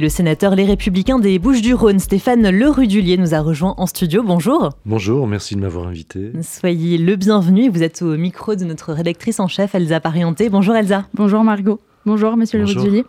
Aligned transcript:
Le 0.00 0.08
sénateur 0.08 0.54
Les 0.54 0.64
Républicains 0.64 1.18
des 1.18 1.40
Bouches-du-Rhône, 1.40 1.98
Stéphane 1.98 2.48
Lerudulier, 2.50 3.16
nous 3.16 3.34
a 3.34 3.40
rejoint 3.40 3.74
en 3.78 3.86
studio. 3.86 4.22
Bonjour. 4.22 4.70
Bonjour, 4.86 5.26
merci 5.26 5.56
de 5.56 5.60
m'avoir 5.60 5.88
invité. 5.88 6.30
Soyez 6.40 6.98
le 6.98 7.16
bienvenu. 7.16 7.68
Vous 7.68 7.82
êtes 7.82 8.02
au 8.02 8.16
micro 8.16 8.54
de 8.54 8.64
notre 8.64 8.92
rédactrice 8.92 9.40
en 9.40 9.48
chef, 9.48 9.74
Elsa 9.74 9.98
Parienté. 9.98 10.50
Bonjour 10.50 10.76
Elsa. 10.76 11.06
Bonjour 11.14 11.42
Margot. 11.42 11.80
Bonjour 12.06 12.36
Monsieur 12.36 12.60
Lerudulier. 12.60 13.04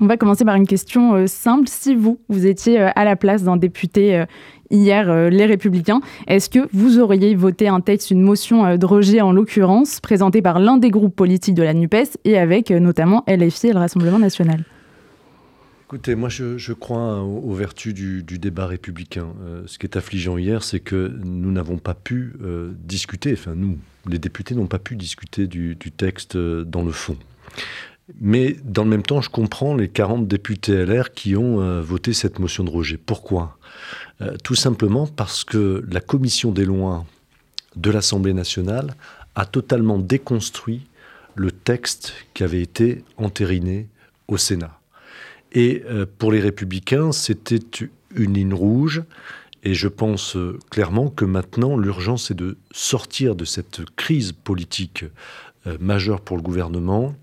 On 0.00 0.06
va 0.06 0.16
commencer 0.16 0.44
par 0.44 0.56
une 0.56 0.66
question 0.66 1.14
euh, 1.14 1.26
simple. 1.28 1.68
Si 1.68 1.94
vous, 1.94 2.18
vous 2.28 2.44
étiez 2.44 2.80
euh, 2.80 2.88
à 2.96 3.04
la 3.04 3.14
place 3.14 3.44
d'un 3.44 3.56
député 3.56 4.16
euh, 4.16 4.26
hier, 4.70 5.30
Les 5.30 5.46
Républicains, 5.46 6.00
est-ce 6.26 6.50
que 6.50 6.68
vous 6.72 6.98
auriez 6.98 7.36
voté 7.36 7.68
un 7.68 7.80
texte, 7.80 8.10
une 8.10 8.22
motion 8.22 8.76
de 8.76 8.86
rejet 8.86 9.20
en 9.20 9.30
l'occurrence, 9.30 10.00
présentée 10.00 10.42
par 10.42 10.58
l'un 10.58 10.76
des 10.76 10.90
groupes 10.90 11.14
politiques 11.14 11.54
de 11.54 11.62
la 11.62 11.72
NUPES 11.72 12.18
et 12.24 12.36
avec 12.36 12.70
notamment 12.70 13.22
LFI 13.28 13.68
et 13.68 13.72
le 13.74 13.78
Rassemblement 13.78 14.18
national? 14.18 14.64
Écoutez, 15.92 16.14
moi 16.14 16.30
je, 16.30 16.72
crois 16.72 17.20
aux, 17.20 17.52
vertus 17.52 17.92
du, 17.92 18.22
débat 18.22 18.66
républicain. 18.66 19.34
ce 19.66 19.78
qui 19.78 19.84
est 19.84 19.98
affligeant 19.98 20.38
hier, 20.38 20.64
c'est 20.64 20.80
que 20.80 21.12
nous 21.22 21.52
n'avons 21.52 21.76
pas 21.76 21.92
pu 21.92 22.32
discuter, 22.78 23.34
enfin 23.34 23.54
nous, 23.54 23.76
les 24.08 24.18
députés 24.18 24.54
n'ont 24.54 24.68
pas 24.68 24.78
pu 24.78 24.96
discuter 24.96 25.46
du, 25.46 25.76
texte 25.76 26.38
dans 26.38 26.82
le 26.82 26.92
fond. 26.92 27.18
Mais 28.20 28.56
dans 28.64 28.84
le 28.84 28.90
même 28.90 29.02
temps, 29.02 29.20
je 29.20 29.30
comprends 29.30 29.74
les 29.74 29.88
40 29.88 30.26
députés 30.26 30.84
LR 30.84 31.12
qui 31.12 31.36
ont 31.36 31.60
euh, 31.60 31.80
voté 31.80 32.12
cette 32.12 32.38
motion 32.38 32.64
de 32.64 32.70
rejet. 32.70 32.96
Pourquoi? 32.96 33.58
Euh, 34.20 34.36
Tout 34.42 34.54
simplement 34.54 35.06
parce 35.06 35.44
que 35.44 35.84
la 35.90 36.00
commission 36.00 36.50
des 36.52 36.64
lois 36.64 37.04
de 37.76 37.90
l'Assemblée 37.90 38.32
nationale 38.32 38.94
a 39.34 39.46
totalement 39.46 39.98
déconstruit 39.98 40.82
le 41.34 41.52
texte 41.52 42.12
qui 42.34 42.44
avait 42.44 42.60
été 42.60 43.04
entériné 43.16 43.88
au 44.28 44.36
Sénat. 44.36 44.81
Et 45.52 45.82
euh, 45.86 46.06
pour 46.18 46.32
les 46.32 46.40
républicains, 46.40 47.12
c'était 47.12 47.60
une 48.14 48.34
ligne 48.34 48.54
rouge. 48.54 49.02
Et 49.64 49.74
je 49.74 49.86
pense 49.86 50.36
clairement 50.70 51.08
que 51.08 51.24
maintenant, 51.24 51.76
l'urgence 51.76 52.32
est 52.32 52.34
de 52.34 52.58
sortir 52.72 53.36
de 53.36 53.44
cette 53.44 53.84
crise 53.94 54.32
politique 54.32 55.04
majeure 55.78 56.20
pour 56.20 56.36
le 56.36 56.42
gouvernement 56.42 57.14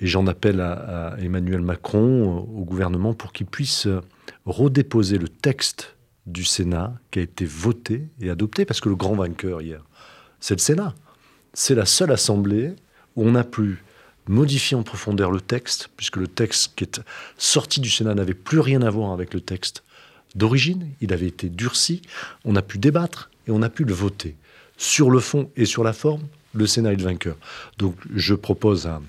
et 0.00 0.06
j'en 0.06 0.26
appelle 0.26 0.60
à, 0.60 1.16
Emmanuel 1.20 1.60
Macron, 1.60 2.38
au 2.38 2.64
gouvernement, 2.64 3.14
pour 3.14 3.32
qu'il 3.32 3.46
puisse 3.46 3.88
redéposer 4.46 5.18
le 5.18 5.28
texte 5.28 5.96
du 6.26 6.44
Sénat 6.44 6.94
qui 7.10 7.18
a 7.18 7.22
été 7.22 7.44
voté 7.44 8.08
et 8.20 8.30
adopté, 8.30 8.64
parce 8.64 8.80
que 8.80 8.88
le 8.88 8.96
grand 8.96 9.14
vainqueur 9.14 9.62
hier, 9.62 9.84
c'est 10.40 10.54
le 10.54 10.60
Sénat. 10.60 10.94
C'est 11.52 11.74
la 11.74 11.86
seule 11.86 12.12
assemblée 12.12 12.74
où 13.16 13.26
on 13.26 13.34
a 13.34 13.44
pu 13.44 13.82
modifier 14.28 14.76
en 14.76 14.82
profondeur 14.82 15.30
le 15.30 15.40
texte, 15.40 15.90
puisque 15.96 16.16
le 16.16 16.28
texte 16.28 16.72
qui 16.76 16.84
est 16.84 17.00
sorti 17.36 17.80
du 17.80 17.90
Sénat 17.90 18.14
n'avait 18.14 18.34
plus 18.34 18.60
rien 18.60 18.82
à 18.82 18.90
voir 18.90 19.12
avec 19.12 19.34
le 19.34 19.40
texte 19.40 19.82
d'origine, 20.34 20.88
il 21.00 21.12
avait 21.12 21.26
été 21.26 21.48
durci, 21.48 22.02
on 22.44 22.56
a 22.56 22.62
pu 22.62 22.78
débattre 22.78 23.30
et 23.46 23.50
on 23.50 23.62
a 23.62 23.70
pu 23.70 23.84
le 23.84 23.94
voter. 23.94 24.36
Sur 24.76 25.10
le 25.10 25.20
fond 25.20 25.50
et 25.56 25.64
sur 25.64 25.82
la 25.82 25.92
forme, 25.92 26.22
le 26.54 26.66
Sénat 26.66 26.92
est 26.92 26.96
le 26.96 27.04
vainqueur. 27.04 27.36
Donc 27.78 27.96
je 28.14 28.34
propose 28.34 28.86
à, 28.86 29.00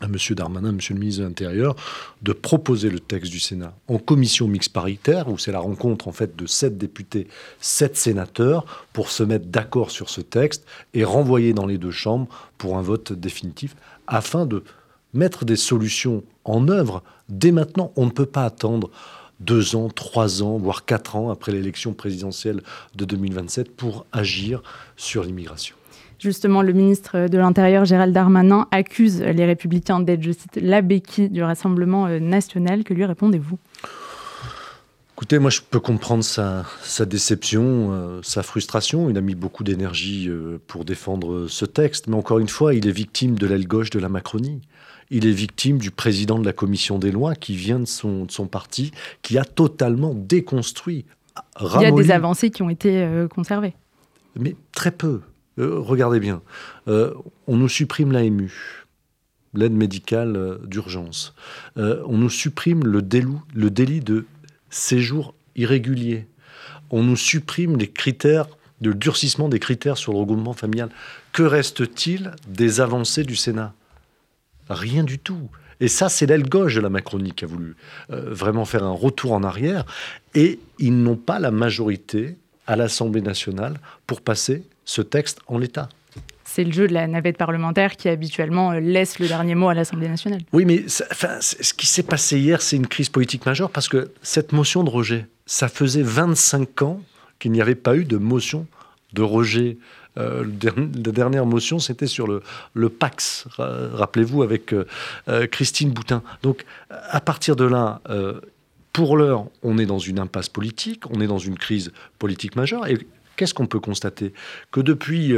à 0.00 0.06
M. 0.06 0.16
Darmanin, 0.30 0.70
M. 0.70 0.78
le 0.90 0.96
ministre 0.96 1.22
de 1.22 1.26
l'Intérieur, 1.26 1.76
de 2.22 2.32
proposer 2.32 2.90
le 2.90 3.00
texte 3.00 3.30
du 3.32 3.40
Sénat 3.40 3.74
en 3.88 3.98
commission 3.98 4.48
mixte 4.48 4.72
paritaire, 4.72 5.28
où 5.28 5.38
c'est 5.38 5.52
la 5.52 5.58
rencontre 5.58 6.08
en 6.08 6.12
fait 6.12 6.36
de 6.36 6.46
sept 6.46 6.78
députés, 6.78 7.28
sept 7.60 7.96
sénateurs, 7.96 8.64
pour 8.92 9.10
se 9.10 9.22
mettre 9.22 9.46
d'accord 9.46 9.90
sur 9.90 10.08
ce 10.08 10.20
texte 10.20 10.64
et 10.94 11.04
renvoyer 11.04 11.52
dans 11.52 11.66
les 11.66 11.78
deux 11.78 11.90
chambres 11.90 12.28
pour 12.58 12.78
un 12.78 12.82
vote 12.82 13.12
définitif, 13.12 13.76
afin 14.06 14.46
de 14.46 14.62
mettre 15.14 15.44
des 15.44 15.56
solutions 15.56 16.22
en 16.44 16.68
œuvre 16.68 17.02
dès 17.28 17.52
maintenant. 17.52 17.92
On 17.96 18.06
ne 18.06 18.10
peut 18.10 18.26
pas 18.26 18.44
attendre 18.44 18.90
deux 19.40 19.76
ans, 19.76 19.88
trois 19.88 20.42
ans, 20.42 20.56
voire 20.56 20.84
quatre 20.84 21.16
ans 21.16 21.30
après 21.30 21.52
l'élection 21.52 21.92
présidentielle 21.92 22.62
de 22.94 23.04
2027 23.04 23.74
pour 23.74 24.06
agir 24.12 24.62
sur 24.96 25.24
l'immigration. 25.24 25.76
Justement, 26.18 26.62
le 26.62 26.72
ministre 26.72 27.28
de 27.28 27.38
l'Intérieur, 27.38 27.84
Gérald 27.84 28.14
Darmanin, 28.14 28.66
accuse 28.70 29.20
les 29.20 29.44
républicains 29.44 30.00
d'être, 30.00 30.22
je 30.22 30.32
cite, 30.32 30.56
la 30.56 30.80
béquille 30.80 31.28
du 31.28 31.42
Rassemblement 31.42 32.06
euh, 32.06 32.18
national. 32.18 32.84
Que 32.84 32.94
lui 32.94 33.04
répondez-vous? 33.04 33.58
Écoutez, 35.16 35.38
moi 35.38 35.50
je 35.50 35.60
peux 35.62 35.80
comprendre 35.80 36.22
sa, 36.22 36.64
déception, 37.06 37.92
euh, 37.92 38.20
sa 38.22 38.42
frustration. 38.42 39.08
Il 39.08 39.16
a 39.16 39.20
mis 39.20 39.34
beaucoup 39.34 39.64
d'énergie 39.64 40.28
euh, 40.28 40.60
pour 40.66 40.84
défendre 40.84 41.46
ce 41.48 41.64
texte, 41.64 42.06
mais 42.06 42.16
encore 42.16 42.38
une 42.38 42.48
fois, 42.48 42.74
il 42.74 42.86
est 42.86 42.92
victime 42.92 43.38
de 43.38 43.46
l'aile 43.46 43.66
gauche 43.66 43.90
de 43.90 43.98
la 43.98 44.08
Macronie. 44.08 44.60
Il 45.08 45.26
est 45.26 45.32
victime 45.32 45.78
du 45.78 45.90
président 45.90 46.38
de 46.38 46.44
la 46.44 46.52
commission 46.52 46.98
des 46.98 47.12
lois 47.12 47.34
qui 47.34 47.56
vient 47.56 47.78
de 47.78 47.86
son, 47.86 48.24
de 48.24 48.30
son 48.30 48.46
parti, 48.46 48.90
qui 49.22 49.38
a 49.38 49.44
totalement 49.44 50.14
déconstruit. 50.14 51.06
Il 51.60 51.82
y 51.82 51.84
a 51.86 51.92
des 51.92 52.10
avancées 52.10 52.50
qui 52.50 52.62
ont 52.62 52.70
été 52.70 53.26
conservées. 53.30 53.74
Mais 54.38 54.56
très 54.72 54.90
peu. 54.90 55.20
Euh, 55.58 55.78
regardez 55.78 56.20
bien, 56.20 56.42
euh, 56.88 57.14
on 57.46 57.56
nous 57.56 57.68
supprime 57.68 58.12
l'AMU, 58.12 58.84
l'aide 59.54 59.72
médicale 59.72 60.36
euh, 60.36 60.58
d'urgence. 60.64 61.34
on 61.76 62.18
nous 62.18 62.30
supprime 62.30 62.84
le, 62.84 63.02
le 63.54 63.70
délit 63.70 64.00
de 64.00 64.26
séjour 64.76 65.34
irrégulier. 65.56 66.26
On 66.90 67.02
nous 67.02 67.16
supprime 67.16 67.76
les 67.76 67.90
critères 67.90 68.46
de 68.80 68.92
durcissement 68.92 69.48
des 69.48 69.58
critères 69.58 69.96
sur 69.96 70.12
le 70.12 70.18
regroupement 70.18 70.52
familial. 70.52 70.90
Que 71.32 71.42
reste-t-il 71.42 72.32
des 72.46 72.80
avancées 72.80 73.24
du 73.24 73.36
Sénat? 73.36 73.72
Rien 74.68 75.02
du 75.02 75.18
tout. 75.18 75.48
Et 75.80 75.88
ça, 75.88 76.08
c'est 76.08 76.26
l'aile 76.26 76.48
gauche 76.48 76.74
de 76.74 76.80
la 76.80 76.90
Macronie 76.90 77.32
qui 77.32 77.44
a 77.44 77.48
voulu 77.48 77.76
vraiment 78.08 78.64
faire 78.64 78.84
un 78.84 78.92
retour 78.92 79.32
en 79.32 79.42
arrière. 79.42 79.84
Et 80.34 80.60
ils 80.78 80.96
n'ont 80.96 81.16
pas 81.16 81.38
la 81.38 81.50
majorité 81.50 82.36
à 82.66 82.76
l'Assemblée 82.76 83.22
nationale 83.22 83.78
pour 84.06 84.20
passer 84.20 84.62
ce 84.84 85.02
texte 85.02 85.40
en 85.46 85.58
l'état. 85.58 85.88
C'est 86.56 86.64
le 86.64 86.72
jeu 86.72 86.88
de 86.88 86.94
la 86.94 87.06
navette 87.06 87.36
parlementaire 87.36 87.98
qui 87.98 88.08
habituellement 88.08 88.72
euh, 88.72 88.80
laisse 88.80 89.18
le 89.18 89.28
dernier 89.28 89.54
mot 89.54 89.68
à 89.68 89.74
l'Assemblée 89.74 90.08
nationale. 90.08 90.40
Oui, 90.54 90.64
mais 90.64 90.84
ce 90.88 91.74
qui 91.74 91.86
s'est 91.86 92.02
passé 92.02 92.38
hier, 92.38 92.62
c'est 92.62 92.76
une 92.76 92.86
crise 92.86 93.10
politique 93.10 93.44
majeure 93.44 93.68
parce 93.68 93.90
que 93.90 94.10
cette 94.22 94.52
motion 94.54 94.82
de 94.82 94.88
rejet, 94.88 95.26
ça 95.44 95.68
faisait 95.68 96.00
25 96.00 96.80
ans 96.80 97.02
qu'il 97.38 97.52
n'y 97.52 97.60
avait 97.60 97.74
pas 97.74 97.94
eu 97.94 98.04
de 98.04 98.16
motion 98.16 98.66
de 99.12 99.20
rejet. 99.20 99.76
Euh, 100.16 100.46
la 100.64 101.12
dernière 101.12 101.44
motion, 101.44 101.78
c'était 101.78 102.06
sur 102.06 102.26
le, 102.26 102.42
le 102.72 102.88
Pax, 102.88 103.48
rappelez-vous, 103.58 104.42
avec 104.42 104.72
euh, 104.72 104.86
Christine 105.48 105.90
Boutin. 105.90 106.22
Donc, 106.42 106.64
à 106.88 107.20
partir 107.20 107.56
de 107.56 107.66
là, 107.66 108.00
pour 108.94 109.18
l'heure, 109.18 109.44
on 109.62 109.76
est 109.76 109.84
dans 109.84 109.98
une 109.98 110.18
impasse 110.18 110.48
politique, 110.48 111.02
on 111.10 111.20
est 111.20 111.26
dans 111.26 111.36
une 111.36 111.58
crise 111.58 111.92
politique 112.18 112.56
majeure. 112.56 112.86
Et 112.86 112.96
qu'est-ce 113.36 113.52
qu'on 113.52 113.66
peut 113.66 113.80
constater? 113.80 114.32
Que 114.72 114.80
depuis 114.80 115.34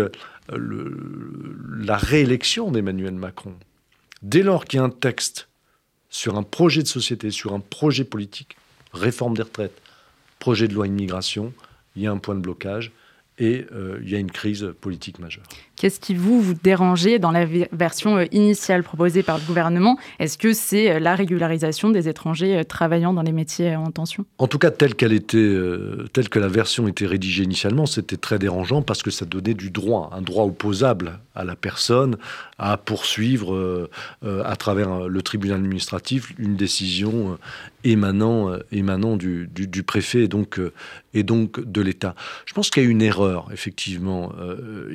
la 0.51 1.97
réélection 1.97 2.71
d'Emmanuel 2.71 3.15
Macron, 3.15 3.55
dès 4.23 4.43
lors 4.43 4.65
qu'il 4.65 4.79
y 4.79 4.81
a 4.81 4.85
un 4.85 4.91
texte 4.91 5.49
sur 6.11 6.37
un 6.37 6.43
projet 6.43 6.83
de 6.83 6.89
société, 6.89 7.31
sur 7.31 7.53
un 7.53 7.61
projet 7.61 8.05
politique, 8.05 8.57
réforme 8.93 9.37
des 9.37 9.43
retraites, 9.43 9.81
projet 10.39 10.69
de 10.69 10.75
loi 10.75 10.87
immigration, 10.87 11.53
il 11.97 12.03
y 12.03 12.07
a 12.07 12.13
un 12.13 12.19
point 12.19 12.35
de 12.35 12.41
blocage 12.41 12.93
et 13.39 13.67
euh, 13.73 13.99
il 14.03 14.11
y 14.11 14.17
a 14.17 14.19
une 14.19 14.31
crise 14.31 14.73
politique 14.81 15.19
majeure. 15.19 15.45
Qu'est-ce 15.77 16.01
qui 16.01 16.15
vous, 16.15 16.41
vous 16.41 16.55
dérangeait 16.55 17.21
dans 17.21 17.31
la 17.31 17.47
version 17.73 18.17
euh, 18.17 18.25
initiale 18.33 18.83
proposée 18.83 19.23
par 19.23 19.39
le 19.39 19.45
gouvernement? 19.45 19.97
Est-ce 20.19 20.37
que 20.37 20.53
c'est 20.53 20.91
euh, 20.91 20.99
la 20.99 21.15
régularisation 21.15 21.91
des 21.91 22.09
étrangers 22.09 22.65
travaillant 22.65 23.13
dans 23.13 23.23
les 23.23 23.33
métiers 23.33 23.77
en 23.77 23.91
tension? 23.93 24.25
En 24.39 24.49
tout 24.49 24.59
cas, 24.59 24.71
telle 24.73 24.95
qu'elle 24.97 25.13
était, 25.13 25.57
telle 26.13 26.29
que 26.29 26.39
la 26.39 26.49
version 26.49 26.89
était 26.89 27.07
rédigée 27.07 27.45
initialement, 27.45 27.87
c'était 27.87 28.17
très 28.17 28.39
dérangeant 28.39 28.83
parce 28.83 29.03
que 29.03 29.11
ça 29.11 29.25
donnait 29.25 29.55
du 29.55 29.71
droit, 29.71 30.11
un 30.13 30.23
droit 30.23 30.45
opposable 30.45 31.21
à 31.35 31.45
la 31.45 31.55
personne 31.55 32.17
à 32.59 32.77
poursuivre 32.77 33.89
à 34.23 34.57
travers 34.57 35.09
le 35.09 35.23
tribunal 35.23 35.59
administratif 35.59 36.33
une 36.39 36.57
décision 36.57 37.39
émanant, 37.85 38.53
émanant 38.73 39.17
du, 39.17 39.49
du, 39.49 39.83
préfet 39.83 40.25
et 40.25 40.29
donc, 40.29 40.61
et 41.15 41.23
donc 41.23 41.61
de 41.61 41.81
l'État. 41.81 42.15
Je 42.47 42.55
pense 42.55 42.71
qu'il 42.71 42.83
y 42.83 42.87
a 42.87 42.89
une 42.89 43.03
erreur, 43.03 43.28
effectivement, 43.53 44.33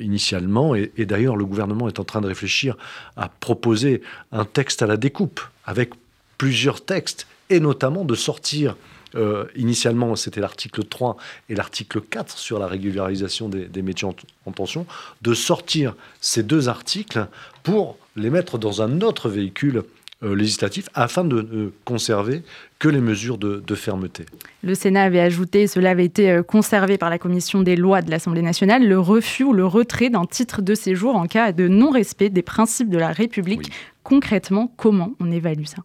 initialement. 0.00 0.74
Et, 0.74 0.90
d'ailleurs 0.98 1.36
le 1.36 1.44
gouvernement 1.44 1.88
est 1.88 1.98
en 1.98 2.04
train 2.04 2.20
de 2.20 2.26
réfléchir 2.26 2.76
à 3.16 3.28
proposer 3.28 4.02
un 4.32 4.44
texte 4.44 4.82
à 4.82 4.86
la 4.86 4.96
découpe, 4.96 5.40
avec 5.64 5.90
plusieurs 6.38 6.84
textes, 6.84 7.26
et 7.50 7.60
notamment 7.60 8.04
de 8.04 8.14
sortir 8.14 8.76
euh, 9.16 9.44
initialement, 9.54 10.16
c'était 10.16 10.40
l'article 10.40 10.84
3 10.84 11.16
et 11.48 11.54
l'article 11.54 12.00
4 12.00 12.36
sur 12.36 12.58
la 12.58 12.66
régularisation 12.66 13.48
des, 13.48 13.82
métiers 13.82 14.08
en, 14.44 14.52
tension, 14.52 14.86
de 15.22 15.34
sortir 15.34 15.94
ces 16.20 16.42
deux 16.42 16.68
articles 16.68 17.26
pour 17.62 17.96
les 18.16 18.30
mettre 18.30 18.58
dans 18.58 18.82
un 18.82 19.00
autre 19.00 19.28
véhicule 19.28 19.78
euh, 19.78 19.82
législatif 20.24 20.88
afin 20.94 21.24
de 21.24 21.42
ne 21.42 21.70
conserver 21.84 22.42
que 22.78 22.88
les 22.88 23.00
mesures 23.00 23.38
de, 23.38 23.74
fermeté. 23.74 24.26
Le 24.62 24.74
Sénat 24.74 25.04
avait 25.04 25.20
ajouté, 25.20 25.66
cela 25.66 25.90
avait 25.90 26.04
été 26.04 26.30
euh, 26.30 26.42
conservé 26.42 26.98
par 26.98 27.10
la 27.10 27.18
commission 27.18 27.62
des 27.62 27.76
lois 27.76 28.02
de 28.02 28.10
l'Assemblée 28.10 28.42
nationale, 28.42 28.86
le 28.86 29.00
refus 29.00 29.44
ou 29.44 29.52
le 29.52 29.66
retrait 29.66 30.10
d'un 30.10 30.26
titre 30.26 30.62
de 30.62 30.74
séjour 30.74 31.16
en 31.16 31.26
cas 31.26 31.52
de 31.52 31.66
non-respect 31.66 32.30
des 32.30 32.42
principes 32.42 32.90
de 32.90 32.98
la 32.98 33.08
République. 33.08 33.72
Concrètement, 34.02 34.72
comment 34.76 35.14
on 35.18 35.30
évalue 35.30 35.64
ça? 35.64 35.78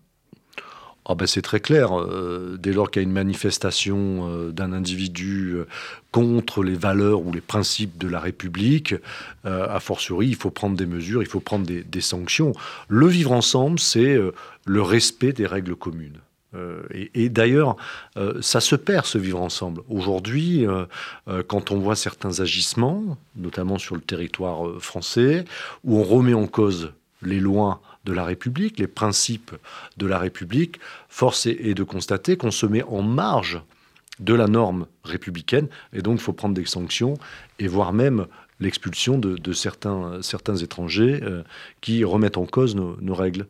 Ah 1.12 1.16
ben 1.16 1.26
c'est 1.26 1.42
très 1.42 1.60
clair. 1.60 1.90
dès 2.60 2.72
lors 2.72 2.92
qu'il 2.92 3.02
y 3.02 3.06
a 3.06 3.08
une 3.08 3.14
manifestation 3.14 4.50
d'un 4.52 4.74
individu 4.74 5.58
contre 6.12 6.64
les 6.64 6.76
valeurs 6.76 7.26
ou 7.26 7.32
les 7.32 7.42
principes 7.42 7.98
de 7.98 8.08
la 8.08 8.20
République, 8.20 8.94
a 9.44 9.80
fortiori, 9.80 10.28
il 10.28 10.36
faut 10.36 10.52
prendre 10.52 10.78
des 10.78 10.86
mesures, 10.86 11.24
il 11.24 11.28
faut 11.28 11.40
prendre 11.40 11.66
des 11.66 12.02
sanctions. 12.02 12.54
Le 12.88 13.08
vivre 13.08 13.32
ensemble, 13.32 13.80
c'est 13.80 14.20
le 14.66 14.82
respect 14.82 15.34
des 15.34 15.48
règles 15.48 15.76
communes. 15.76 16.20
Euh, 16.56 16.82
et, 16.92 17.30
d'ailleurs, 17.30 17.76
euh, 18.18 18.42
ça 18.42 18.60
se 18.60 18.76
perd 18.76 19.06
ce 19.06 19.18
vivre 19.18 19.42
ensemble. 19.42 19.82
Aujourd'hui, 19.88 20.66
euh, 20.66 20.86
quand 21.48 21.72
on 21.72 21.80
voit 21.80 21.96
certains 21.96 22.40
agissements, 22.40 23.18
notamment 23.36 23.78
sur 23.78 23.96
le 23.96 24.02
territoire 24.02 24.82
français, 24.82 25.46
où 25.84 26.00
on 26.00 26.04
remet 26.04 26.34
en 26.34 26.48
cause 26.48 26.92
les 27.22 27.40
lois 27.40 27.82
de 28.06 28.14
la 28.14 28.24
République, 28.24 28.80
les 28.80 28.88
principes 28.88 29.56
de 29.98 30.08
la 30.08 30.20
République, 30.20 30.80
force 31.10 31.46
est, 31.46 31.74
de 31.74 31.84
constater 31.84 32.38
qu'on 32.38 32.52
se 32.52 32.66
met 32.66 32.84
en 32.84 33.02
marge 33.02 33.62
de 34.20 34.34
la 34.34 34.48
norme 34.48 34.86
républicaine, 35.04 35.68
et 35.94 36.02
donc 36.02 36.20
il 36.20 36.22
faut 36.22 36.34
prendre 36.34 36.56
des 36.56 36.66
sanctions, 36.66 37.16
et 37.60 37.68
voire 37.68 37.94
même 37.94 38.28
l'expulsion 38.60 39.18
de, 39.18 39.54
certains, 39.54 40.22
certains 40.22 40.58
étrangers 40.58 41.22
qui 41.80 42.04
remettent 42.04 42.38
en 42.38 42.46
cause 42.46 42.76
nos 42.76 43.16
règles. 43.16 43.46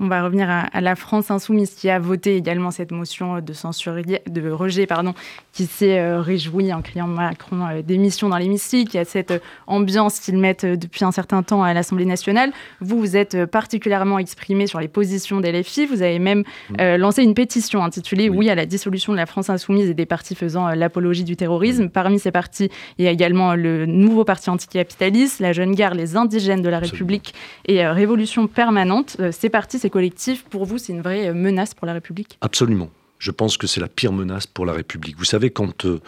On 0.00 0.08
va 0.08 0.24
revenir 0.24 0.48
à, 0.48 0.80
la 0.80 0.96
France 0.96 1.30
insoumise 1.30 1.74
qui 1.74 1.90
a 1.90 1.98
voté 1.98 2.36
également 2.36 2.70
cette 2.70 2.92
motion 2.92 3.40
de 3.40 3.52
censure, 3.52 3.96
de 4.26 4.50
rejet, 4.50 4.86
pardon, 4.86 5.12
qui 5.52 5.66
s'est 5.66 5.98
euh, 5.98 6.18
réjoui 6.18 6.72
en 6.72 6.80
criant 6.80 7.06
Macron 7.06 7.66
euh, 7.66 7.82
démission 7.82 8.30
dans 8.30 8.38
l'hémicycle. 8.38 8.92
Il 8.94 8.96
y 8.96 9.00
a 9.00 9.04
cette 9.04 9.32
euh, 9.32 9.38
ambiance 9.66 10.18
qu'ils 10.18 10.38
mettent 10.38 10.64
depuis 10.64 11.04
un 11.04 11.12
certain 11.12 11.42
temps 11.42 11.62
à 11.62 11.74
l'Assemblée 11.74 12.06
nationale. 12.06 12.52
Vous, 12.80 12.98
vous 12.98 13.18
êtes 13.18 13.44
particulièrement 13.44 14.18
exprimé 14.18 14.66
sur 14.66 14.80
les 14.80 14.88
positions 14.88 15.40
des 15.40 15.52
LFI. 15.52 15.84
Vous 15.84 16.00
avez 16.00 16.18
même 16.18 16.44
lancé 16.78 17.22
une 17.22 17.34
pétition 17.34 17.84
intitulée 17.84 18.30
oui. 18.30 18.48
à 18.48 18.54
la 18.54 18.64
dissolution 18.64 19.12
de 19.12 19.18
la 19.18 19.26
France 19.26 19.50
insoumise 19.50 19.90
et 19.90 19.94
des 19.94 20.06
partis 20.06 20.34
faisant 20.34 20.68
l'apologie 20.70 21.24
du 21.24 21.36
terrorisme. 21.36 21.90
Parmi 21.90 22.18
ces 22.18 22.30
partis, 22.30 22.70
il 22.96 23.04
y 23.04 23.08
a 23.08 23.10
également 23.10 23.54
le 23.54 23.84
nouveau 23.84 24.24
parti 24.24 24.48
anticapitaliste, 24.48 25.40
la 25.40 25.52
Jeune 25.52 25.74
Garde, 25.74 25.96
les 25.96 26.16
indigènes 26.16 26.62
de 26.62 26.68
la 26.70 26.78
République 26.78 27.34
et 27.66 27.86
Révolution 27.86 28.46
permanente. 28.46 29.18
ces 29.30 29.50
partis 29.50 29.81
ces 29.82 29.90
collectifs, 29.90 30.44
pour 30.44 30.64
vous, 30.64 30.78
c'est 30.78 30.92
une 30.92 31.02
vraie 31.02 31.34
menace 31.34 31.74
pour 31.74 31.86
la 31.86 31.92
République? 31.92 32.38
Absolument. 32.40 32.88
Je 33.18 33.30
pense 33.30 33.56
que 33.56 33.66
c'est 33.66 33.80
la 33.80 33.88
pire 33.88 34.12
menace 34.12 34.46
pour 34.46 34.64
la 34.64 34.72
République. 34.72 35.16
Vous 35.18 35.24
savez, 35.24 35.50
quand 35.50 35.84
euh, 35.84 36.00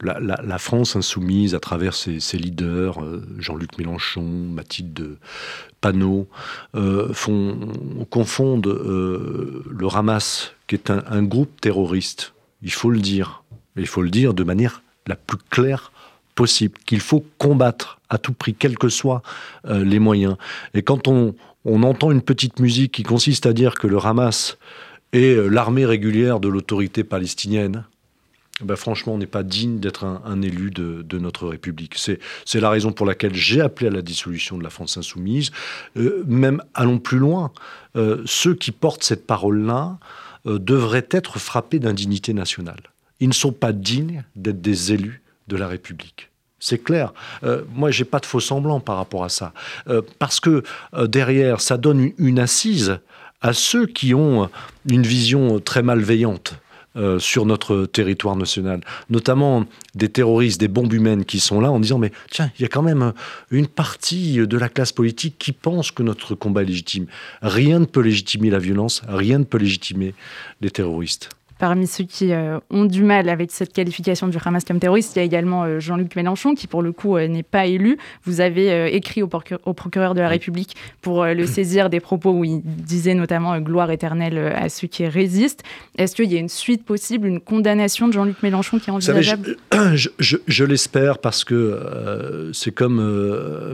la, 0.00 0.58
France 0.58 0.96
insoumise, 0.96 1.54
à 1.54 1.60
travers 1.60 1.94
ses, 1.94 2.20
leaders, 2.38 3.02
euh, 3.02 3.22
Jean-Luc 3.38 3.78
Mélenchon, 3.78 4.22
Mathilde 4.22 5.18
Panot, 5.80 6.28
euh, 6.74 7.12
confondent 8.10 8.66
le 8.66 9.88
Hamas, 9.92 10.52
qui 10.66 10.76
est 10.76 10.90
un, 10.90 11.22
groupe 11.22 11.60
terroriste, 11.60 12.32
il 12.62 12.72
faut 12.72 12.90
le 12.90 13.00
dire, 13.00 13.42
il 13.76 13.86
faut 13.86 14.02
le 14.02 14.10
dire 14.10 14.34
de 14.34 14.44
manière 14.44 14.82
la 15.06 15.16
plus 15.16 15.38
claire 15.50 15.92
possible, 16.36 16.78
qu'il 16.86 17.00
faut 17.00 17.24
combattre 17.38 18.00
à 18.08 18.18
tout 18.18 18.32
prix, 18.32 18.54
quels 18.54 18.78
que 18.78 18.88
soient 18.88 19.22
les 19.68 19.98
moyens. 19.98 20.36
Et 20.74 20.82
quand 20.82 21.06
on, 21.06 21.34
on 21.64 21.82
entend 21.82 22.10
une 22.10 22.22
petite 22.22 22.58
musique 22.60 22.92
qui 22.92 23.02
consiste 23.02 23.46
à 23.46 23.52
dire 23.52 23.74
que 23.74 23.86
le 23.86 23.98
Hamas 23.98 24.58
est 25.12 25.34
euh, 25.34 25.48
l'armée 25.48 25.84
régulière 25.84 26.40
de 26.40 26.48
l'autorité 26.48 27.04
palestinienne, 27.04 27.84
ben 28.62 28.76
franchement, 28.76 29.14
on 29.14 29.18
n'est 29.18 29.26
pas 29.26 29.42
digne 29.42 29.80
d'être 29.80 30.04
un, 30.04 30.42
élu 30.42 30.70
de, 30.70 31.18
notre 31.18 31.48
République. 31.48 31.96
C'est 31.96 32.60
la 32.60 32.68
raison 32.68 32.92
pour 32.92 33.06
laquelle 33.06 33.34
j'ai 33.34 33.62
appelé 33.62 33.86
à 33.86 33.90
la 33.90 34.02
dissolution 34.02 34.58
de 34.58 34.62
la 34.62 34.68
France 34.68 34.98
insoumise. 34.98 35.50
Euh, 35.96 36.22
même, 36.26 36.62
allons 36.74 36.98
plus 36.98 37.18
loin, 37.18 37.52
euh, 37.96 38.22
ceux 38.26 38.54
qui 38.54 38.70
portent 38.70 39.02
cette 39.02 39.26
parole-là 39.26 39.98
devraient 40.44 41.08
être 41.10 41.38
frappés 41.38 41.78
d'indignité 41.78 42.34
nationale. 42.34 42.80
Ils 43.20 43.28
ne 43.28 43.34
sont 43.34 43.52
pas 43.52 43.72
dignes 43.72 44.24
d'être 44.36 44.60
des 44.60 44.92
élus 44.92 45.22
de 45.48 45.56
la 45.56 45.66
République. 45.66 46.29
C'est 46.60 46.84
clair. 46.84 47.12
Euh, 47.42 47.62
moi, 47.74 47.90
j'ai 47.90 48.04
pas 48.04 48.20
de 48.20 48.26
faux 48.26 48.38
semblants 48.38 48.80
par 48.80 48.96
rapport 48.96 49.24
à 49.24 49.30
ça. 49.30 49.52
Euh, 49.88 50.02
parce 50.18 50.38
que 50.38 50.62
euh, 50.94 51.06
derrière, 51.06 51.60
ça 51.62 51.78
donne 51.78 52.12
une, 52.18 52.38
assise 52.38 52.98
à 53.40 53.54
ceux 53.54 53.86
qui 53.86 54.14
ont 54.14 54.50
une 54.88 55.02
vision 55.02 55.58
très 55.58 55.82
malveillante. 55.82 56.54
sur 57.18 57.46
notre 57.46 57.86
territoire 57.86 58.34
national, 58.34 58.80
notamment 59.10 59.64
des 59.94 60.08
terroristes, 60.08 60.60
des 60.60 60.68
bombes 60.68 60.92
humaines 60.92 61.24
qui 61.24 61.38
sont 61.38 61.60
là 61.60 61.70
en 61.70 61.78
disant 61.78 61.98
mais 61.98 62.10
tiens, 62.30 62.50
il 62.58 62.62
y 62.62 62.64
a 62.64 62.68
quand 62.68 62.82
même 62.82 63.12
une 63.52 63.68
partie 63.68 64.44
de 64.44 64.58
la 64.58 64.68
classe 64.68 64.90
politique 64.90 65.36
qui 65.38 65.52
pense 65.52 65.92
que 65.92 66.02
notre 66.02 66.34
combat 66.34 66.62
est 66.62 66.66
légitime. 66.66 67.06
Rien 67.42 67.78
ne 67.78 67.84
peut 67.84 68.02
légitimer 68.02 68.50
la 68.50 68.58
violence, 68.58 69.02
rien 69.06 69.38
ne 69.38 69.44
peut 69.44 69.58
légitimer 69.58 70.14
les 70.60 70.70
terroristes. 70.70 71.30
Parmi 71.60 71.86
ceux 71.86 72.04
qui 72.04 72.32
euh, 72.32 72.58
ont 72.70 72.86
du 72.86 73.02
mal 73.02 73.28
avec 73.28 73.50
cette 73.50 73.74
qualification 73.74 74.28
du 74.28 74.38
Hamas 74.42 74.64
comme 74.64 74.80
terroriste, 74.80 75.14
il 75.14 75.18
y 75.18 75.22
a 75.22 75.24
également 75.24 75.64
euh, 75.64 75.78
Jean-Luc 75.78 76.16
Mélenchon, 76.16 76.54
qui 76.54 76.66
pour 76.66 76.80
le 76.80 76.90
coup 76.90 77.18
euh, 77.18 77.28
n'est 77.28 77.42
pas 77.42 77.66
élu. 77.66 77.98
Vous 78.24 78.40
avez 78.40 78.96
écrit 78.96 79.22
au, 79.22 79.26
procureur 79.28 80.14
de 80.14 80.20
la 80.20 80.28
République 80.28 80.74
pour 81.02 81.26
le 81.26 81.46
saisir 81.46 81.90
des 81.90 82.00
propos 82.00 82.32
où 82.32 82.44
il 82.44 82.62
disait 82.62 83.12
notamment 83.12 83.58
gloire 83.58 83.90
éternelle 83.90 84.38
à 84.38 84.70
ceux 84.70 84.86
qui 84.86 85.06
résistent. 85.06 85.62
Est-ce 85.98 86.16
qu'il 86.16 86.32
y 86.32 86.36
a 86.36 86.38
une 86.38 86.48
suite 86.48 86.82
possible, 86.84 87.26
une 87.26 87.40
condamnation 87.40 88.08
de 88.08 88.14
Jean-Luc 88.14 88.42
Mélenchon 88.42 88.78
qui 88.78 88.88
est 88.88 88.92
envisageable? 88.92 89.56
Je, 89.94 90.64
l'espère 90.64 91.18
parce 91.18 91.44
que 91.44 92.50
c'est 92.54 92.72
comme 92.72 93.00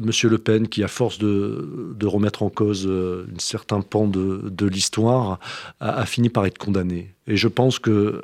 M. 0.05 0.11
Le 0.31 0.39
Pen 0.39 0.67
qui, 0.67 0.83
à 0.83 0.89
force 0.89 1.19
de, 1.19 2.05
remettre 2.05 2.43
en 2.43 2.51
cause 2.51 2.89
un 2.89 3.39
certain 3.39 3.81
pan 3.81 4.09
de, 4.09 4.67
l'histoire, 4.67 5.39
a 5.79 6.05
fini 6.07 6.31
par 6.31 6.47
être 6.47 6.59
condamné. 6.59 7.16
Et 7.29 7.37
je 7.37 7.49
pense 7.49 7.79
que 7.79 8.23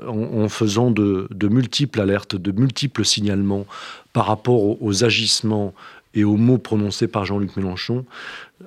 faisant 0.48 0.90
de, 0.90 1.28
multiples 1.48 2.00
alertes, 2.00 2.36
de 2.36 2.52
multiples 2.52 3.04
signalements 3.04 3.66
par 4.12 4.26
rapport 4.26 4.82
aux, 4.82 5.04
agissements 5.04 5.74
et 6.14 6.24
aux 6.24 6.36
mots 6.36 6.58
prononcés 6.58 7.08
par 7.08 7.24
Jean-Luc 7.24 7.56
Mélenchon, 7.56 8.04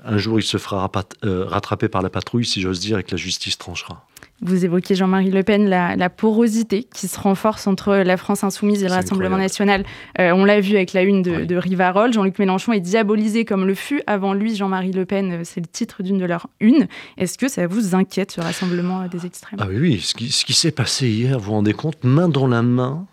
un 0.03 0.17
jour 0.17 0.39
il 0.39 0.43
se 0.43 0.57
fera 0.57 0.91
euh, 1.23 1.45
rattraper 1.45 1.87
par 1.87 2.01
la 2.01 2.09
patrouille, 2.09 2.45
si 2.45 2.61
j'ose 2.61 2.79
dire, 2.79 2.97
et 2.97 3.03
que 3.03 3.11
la 3.11 3.17
justice 3.17 3.57
tranchera. 3.57 4.05
Vous 4.41 4.65
évoquez 4.65 4.95
Jean-Marie 4.95 5.31
Le 5.31 5.43
Pen, 5.43 5.69
la, 5.69 6.09
porosité 6.09 6.83
qui 6.83 7.07
se 7.07 7.19
renforce 7.19 7.67
entre 7.67 7.95
la 7.95 8.17
France 8.17 8.43
insoumise 8.43 8.83
et 8.83 8.87
le 8.87 8.93
Rassemblement 8.93 9.37
national. 9.37 9.85
Euh, 10.19 10.31
on 10.31 10.43
l'a 10.43 10.59
vu 10.59 10.75
avec 10.75 10.93
la 10.93 11.03
une 11.03 11.21
de, 11.21 11.55
Rivarol. 11.55 12.11
Jean-Luc 12.11 12.37
Mélenchon 12.37 12.73
est 12.73 12.81
diabolisé 12.81 13.45
comme 13.45 13.65
le 13.65 13.75
fut 13.75 14.01
avant 14.07 14.33
lui 14.33 14.55
Jean-Marie 14.55 14.91
Le 14.91 15.05
Pen. 15.05 15.31
Euh, 15.31 15.41
c'est 15.43 15.61
le 15.61 15.67
titre 15.67 16.03
d'une 16.03 16.17
de 16.17 16.25
leurs 16.25 16.47
une. 16.59 16.87
Est-ce 17.17 17.37
que 17.37 17.47
ça 17.47 17.65
vous 17.65 17.95
inquiète, 17.95 18.31
ce 18.31 18.41
rassemblement 18.41 19.07
des 19.07 19.25
extrêmes? 19.25 19.59
Ah 19.61 19.67
oui, 19.69 19.77
oui. 19.79 19.99
Ce 20.01 20.13
qui, 20.13 20.29
ce 20.31 20.43
qui 20.43 20.53
s'est 20.53 20.71
passé 20.71 21.07
hier, 21.07 21.39
vous 21.39 21.45
vous 21.45 21.51
rendez 21.53 21.73
compte, 21.73 22.03
main 22.03 22.27
dans 22.27 22.47
la 22.47 22.61
main 22.61 23.07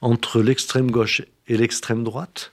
entre 0.00 0.42
l'extrême 0.42 0.90
gauche 0.90 1.22
et 1.48 1.56
l'extrême 1.56 2.04
droite 2.04 2.52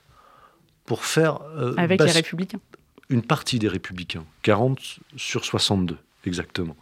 pour 0.86 1.04
faire... 1.04 1.40
Euh, 1.56 1.74
avec 1.76 2.00
les 2.00 2.10
républicains. 2.10 2.60
Une 3.08 3.22
partie 3.22 3.58
des 3.58 3.68
républicains. 3.68 4.24
40 4.42 4.78
sur 5.16 5.44
62, 5.44 5.98
exactement. 6.24 6.76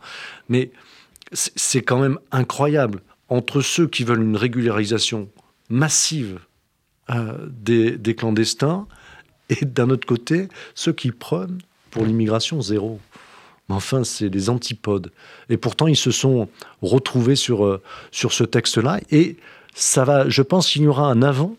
Mais 0.48 0.70
c'est 1.32 1.82
quand 1.82 1.98
même 1.98 2.18
incroyable. 2.32 3.02
Entre 3.28 3.60
ceux 3.60 3.86
qui 3.86 4.04
veulent 4.04 4.22
une 4.22 4.36
régularisation 4.36 5.28
massive 5.68 6.40
euh, 7.10 7.46
des, 7.48 8.14
clandestins 8.14 8.86
et 9.48 9.64
d'un 9.64 9.90
autre 9.90 10.06
côté, 10.06 10.48
ceux 10.74 10.92
qui 10.92 11.12
prennent 11.12 11.58
pour 11.90 12.04
l'immigration 12.04 12.60
zéro. 12.60 13.00
Mais 13.68 13.74
enfin, 13.74 14.04
c'est 14.04 14.30
des 14.30 14.50
antipodes. 14.50 15.12
Et 15.48 15.56
pourtant, 15.56 15.86
ils 15.86 15.96
se 15.96 16.10
sont 16.10 16.48
retrouvés 16.82 17.36
sur, 17.36 17.64
euh, 17.64 17.82
sur 18.10 18.32
ce 18.32 18.44
texte-là. 18.44 19.00
Et 19.10 19.36
ça 19.74 20.04
va, 20.04 20.28
je 20.28 20.42
pense 20.42 20.68
qu'il 20.68 20.82
y 20.82 20.86
aura 20.88 21.08
un 21.08 21.22
avant 21.22 21.56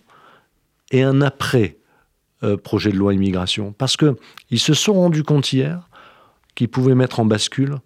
et 0.92 1.04
un 1.04 1.22
après 1.22 1.78
euh, 2.44 2.58
projet 2.58 2.92
de 2.92 2.98
loi 2.98 3.14
immigration. 3.14 3.74
Parce 3.78 3.96
qu'ils 3.98 4.60
se 4.60 4.74
sont 4.74 4.94
rendus 4.94 5.24
compte 5.24 5.54
hier 5.54 5.88
qu'ils 6.56 6.70
pouvaient 6.70 6.96
mettre 6.96 7.22
en 7.22 7.26
bascule 7.26 7.78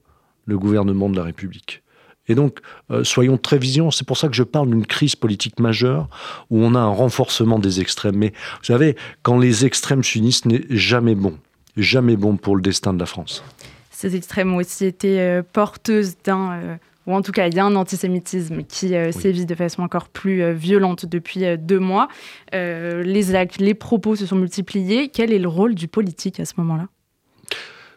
le 0.46 0.58
gouvernement 0.58 1.10
de 1.10 1.18
la 1.18 1.24
République. 1.24 1.84
Et 2.28 2.36
donc, 2.36 2.60
euh, 2.92 3.04
soyons 3.04 3.38
très 3.38 3.58
vigilants. 3.58 3.92
C'est 3.92 4.08
pour 4.08 4.18
ça 4.18 4.28
que 4.28 4.36
je 4.36 4.44
parle 4.44 4.70
d'une 4.70 4.86
crise 4.86 5.16
politique 5.16 5.60
majeure 5.60 6.10
où 6.50 6.64
on 6.64 6.76
a 6.76 6.80
un 6.80 6.90
renforcement 6.90 7.60
des 7.60 7.82
extrêmes. 7.82 8.18
Mais 8.18 8.30
vous 8.30 8.66
savez, 8.66 8.96
quand 9.22 9.38
les 9.38 9.66
extrêmes 9.66 10.04
s'unissent, 10.04 10.46
n'est 10.46 10.66
jamais 10.70 11.16
bon. 11.16 11.38
Jamais 11.78 12.16
bon 12.16 12.38
pour 12.38 12.56
le 12.56 12.62
destin 12.62 12.94
de 12.94 13.00
la 13.00 13.06
France. 13.06 13.44
Ces 13.92 14.16
extrêmes 14.16 14.54
ont 14.54 14.58
aussi 14.58 14.86
été 14.86 15.20
euh, 15.20 15.44
porteuses 15.44 16.16
d'un. 16.24 16.54
Euh, 16.54 16.78
ou 17.06 17.14
en 17.14 17.22
tout 17.22 17.32
cas, 17.32 17.48
il 17.48 17.54
y 17.54 17.60
a 17.60 17.66
un 17.66 17.76
antisémitisme 17.76 18.64
qui 18.64 18.96
sévit 19.12 19.46
de 19.46 19.54
façon 19.54 19.84
encore 19.84 20.10
plus 20.10 20.52
violente 20.56 21.06
depuis 21.06 21.42
deux 21.56 21.78
mois. 21.78 22.08
les 22.52 23.36
actes, 23.36 23.60
les 23.60 23.76
propos 23.76 24.16
se 24.16 24.26
sont 24.26 24.36
multipliés. 24.36 25.10
Quel 25.10 25.32
est 25.32 25.38
le 25.38 25.48
rôle 25.48 25.76
du 25.76 25.88
politique 25.88 26.40
à 26.40 26.46
ce 26.46 26.54
moment-là? 26.58 26.88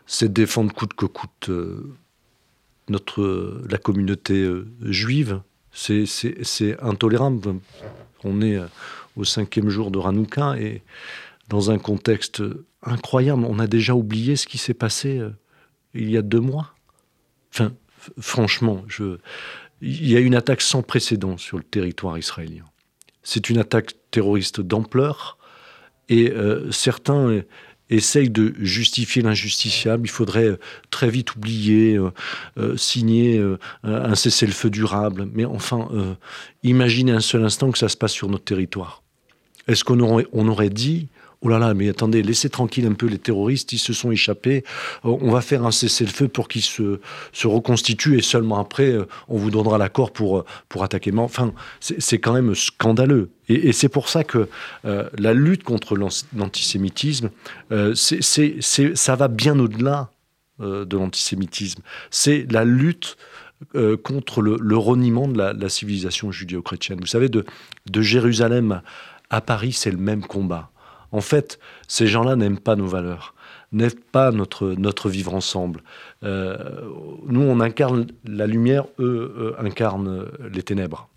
C'est 0.04 0.30
défendre 0.30 0.74
coûte 0.74 0.92
que 0.92 1.06
coûte 1.06 1.50
notre, 2.88 3.62
la 3.68 3.78
communauté 3.78 4.34
euh, 4.42 4.66
juive. 4.82 5.40
C'est 5.72 6.76
intolérable. 6.80 7.56
On 8.24 8.40
est 8.40 8.56
euh, 8.56 8.66
au 9.16 9.24
cinquième 9.24 9.68
jour 9.68 9.90
de 9.90 9.98
Hanouka 9.98 10.56
et 10.58 10.82
dans 11.48 11.70
un 11.70 11.78
contexte 11.78 12.42
incroyable. 12.82 13.44
On 13.44 13.58
a 13.58 13.66
déjà 13.66 13.94
oublié 13.94 14.36
ce 14.36 14.46
qui 14.46 14.58
s'est 14.58 14.74
passé 14.74 15.18
euh, 15.18 15.30
il 15.94 16.10
y 16.10 16.16
a 16.16 16.22
deux 16.22 16.40
mois. 16.40 16.74
Enfin, 17.52 17.72
franchement, 18.20 18.84
il 19.80 20.08
y 20.08 20.16
a 20.16 20.20
une 20.20 20.34
attaque 20.34 20.60
sans 20.60 20.82
précédent 20.82 21.36
sur 21.38 21.56
le 21.56 21.64
territoire 21.64 22.18
israélien. 22.18 22.64
C'est 23.22 23.50
une 23.50 23.58
attaque 23.58 23.94
terroriste 24.10 24.60
d'ampleur 24.60 25.38
et 26.08 26.30
euh, 26.30 26.70
certains 26.70 27.42
essayent 27.90 28.30
de 28.30 28.54
justifier 28.60 29.22
l'injustifiable. 29.22 30.06
Il 30.06 30.10
faudrait 30.10 30.48
euh, 30.48 30.58
très 30.90 31.10
vite 31.10 31.34
oublier, 31.36 31.98
euh, 32.58 32.76
signer 32.76 33.42
un 33.82 34.14
cessez-le-feu 34.14 34.70
durable. 34.70 35.28
Mais 35.32 35.44
enfin, 35.44 35.88
imaginez 36.62 37.12
un 37.12 37.20
seul 37.20 37.44
instant 37.44 37.70
que 37.70 37.78
ça 37.78 37.88
se 37.88 37.96
passe 37.96 38.12
sur 38.12 38.28
notre 38.28 38.44
territoire. 38.44 39.02
Est-ce 39.66 39.84
qu'on 39.84 40.00
aurait, 40.00 40.26
on 40.32 40.48
aurait 40.48 40.70
dit 40.70 41.08
Oh 41.40 41.48
là 41.48 41.60
là, 41.60 41.72
mais 41.72 41.88
attendez, 41.88 42.20
laissez 42.22 42.50
tranquille 42.50 42.84
un 42.86 42.94
peu 42.94 43.06
les 43.06 43.18
terroristes, 43.18 43.72
ils 43.72 43.78
se 43.78 43.92
sont 43.92 44.10
échappés. 44.10 44.64
Euh, 45.04 45.16
on 45.20 45.30
va 45.30 45.40
faire 45.40 45.64
un 45.64 45.70
cessez-le-feu 45.70 46.26
pour 46.26 46.48
qu'ils 46.48 46.62
se, 46.62 46.98
se 47.32 47.46
reconstituent 47.46 48.18
et 48.18 48.22
seulement 48.22 48.58
après, 48.58 48.90
euh, 48.90 49.04
on 49.28 49.36
vous 49.36 49.52
donnera 49.52 49.78
l'accord 49.78 50.12
pour, 50.12 50.38
euh, 50.38 50.44
pour 50.68 50.82
attaquer. 50.82 51.12
Mais 51.12 51.20
enfin, 51.20 51.52
c'est 51.78 52.18
quand 52.18 52.32
même 52.32 52.56
scandaleux. 52.56 53.30
Et, 53.48 53.72
c'est 53.72 53.88
pour 53.88 54.08
ça 54.08 54.24
que 54.24 54.48
la 54.84 55.32
lutte 55.32 55.62
contre 55.62 55.96
l'antisémitisme, 55.96 57.30
ça 57.94 59.16
va 59.16 59.28
bien 59.28 59.58
au-delà 59.58 60.10
de 60.60 60.96
l'antisémitisme. 60.96 61.80
C'est 62.10 62.46
la 62.50 62.64
lutte 62.64 63.16
contre 64.02 64.42
le, 64.42 64.76
reniement 64.76 65.28
de 65.28 65.38
la, 65.38 65.68
civilisation 65.70 66.30
judéo-chrétienne. 66.30 66.98
Vous 67.00 67.06
savez, 67.06 67.30
de, 67.30 67.46
de 67.86 68.02
Jérusalem 68.02 68.82
à 69.30 69.40
Paris, 69.40 69.72
c'est 69.72 69.90
le 69.90 69.96
même 69.96 70.26
combat. 70.26 70.70
En 71.12 71.20
fait, 71.20 71.58
ces 71.86 72.06
gens-là 72.06 72.36
n'aiment 72.36 72.58
pas 72.58 72.76
nos 72.76 72.86
valeurs, 72.86 73.34
n'aiment 73.72 73.90
pas 74.12 74.30
notre, 74.30 74.74
notre 74.78 75.08
vivre 75.08 75.34
ensemble. 75.34 75.82
Euh, 76.22 76.56
nous, 77.26 77.42
on 77.42 77.60
incarne 77.60 78.06
la 78.24 78.46
lumière, 78.46 78.86
eux, 78.98 79.54
incarnent 79.58 80.26
les 80.52 80.62
ténèbres. 80.62 81.08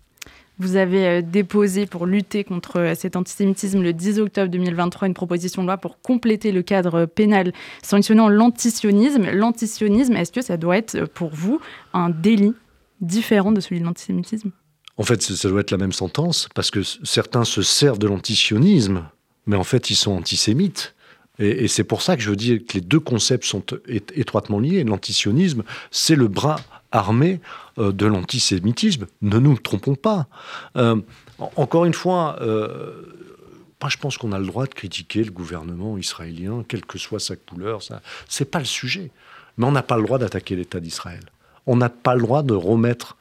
Vous 0.58 0.76
avez 0.76 1.06
euh, 1.06 1.22
déposé 1.22 1.86
pour 1.86 2.06
lutter 2.06 2.44
contre 2.44 2.78
euh, 2.78 2.94
cet 2.94 3.16
antisémitisme 3.16 3.82
le 3.82 3.92
10 3.92 4.20
octobre 4.20 4.48
2023 4.48 5.08
une 5.08 5.14
proposition 5.14 5.62
de 5.62 5.66
loi 5.66 5.78
pour 5.78 6.00
compléter 6.00 6.52
le 6.52 6.62
cadre 6.62 7.06
pénal 7.06 7.52
sanctionnant 7.82 8.28
l'antisionisme. 8.28 9.30
L'antisionisme, 9.32 10.14
est-ce 10.14 10.30
que 10.30 10.42
ça 10.42 10.56
doit 10.56 10.76
être 10.76 11.06
pour 11.06 11.30
vous 11.30 11.60
un 11.94 12.10
délit 12.10 12.54
différent 13.00 13.50
de 13.50 13.60
celui 13.60 13.80
de 13.80 13.86
l'antisémitisme? 13.86 14.50
En 14.98 15.04
fait, 15.04 15.22
ça 15.22 15.48
doit 15.48 15.62
être 15.62 15.70
la 15.70 15.78
même 15.78 15.92
sentence 15.92 16.48
parce 16.54 16.70
que 16.70 16.82
certains 16.82 17.44
se 17.44 17.62
servent 17.62 17.98
de 17.98 18.06
l'antisionisme 18.06 19.08
mais 19.46 19.56
en 19.56 19.64
fait, 19.64 19.90
ils 19.90 19.96
sont 19.96 20.12
antisémites. 20.12 20.94
Et, 21.38 21.68
c'est 21.68 21.84
pour 21.84 22.02
ça 22.02 22.16
que 22.16 22.22
je 22.22 22.30
veux 22.30 22.36
dire 22.36 22.60
que 22.66 22.74
les 22.74 22.80
deux 22.80 23.00
concepts 23.00 23.44
sont 23.44 23.64
étroitement 23.88 24.60
liés. 24.60 24.84
L'antisionisme, 24.84 25.62
c'est 25.90 26.14
le 26.14 26.28
bras 26.28 26.56
armé 26.92 27.40
euh, 27.78 27.92
de 27.92 28.06
l'antisémitisme. 28.06 29.06
Ne 29.22 29.38
nous 29.38 29.56
trompons 29.56 29.94
pas. 29.94 30.26
Euh, 30.76 31.00
encore 31.56 31.84
une 31.84 31.94
fois, 31.94 32.36
euh, 32.40 32.92
je 33.88 33.96
pense 33.96 34.18
qu'on 34.18 34.32
a 34.32 34.38
le 34.38 34.46
droit 34.46 34.66
de 34.66 34.74
critiquer 34.74 35.24
le 35.24 35.30
gouvernement 35.30 35.98
israélien, 35.98 36.64
quelle 36.68 36.84
que 36.84 36.98
soit 36.98 37.18
sa 37.18 37.34
couleur. 37.34 37.82
Ça, 37.82 38.02
c'est 38.28 38.50
pas 38.50 38.58
le 38.58 38.64
sujet. 38.64 39.10
Mais 39.56 39.66
on 39.66 39.72
n'a 39.72 39.82
pas 39.82 39.96
le 39.96 40.04
droit 40.04 40.18
d'attaquer 40.18 40.54
l'État 40.54 40.80
d'Israël. 40.80 41.24
On 41.66 41.76
n'a 41.76 41.88
pas 41.88 42.14
le 42.14 42.22
droit 42.22 42.42
de 42.42 42.54
remettre 42.54 43.16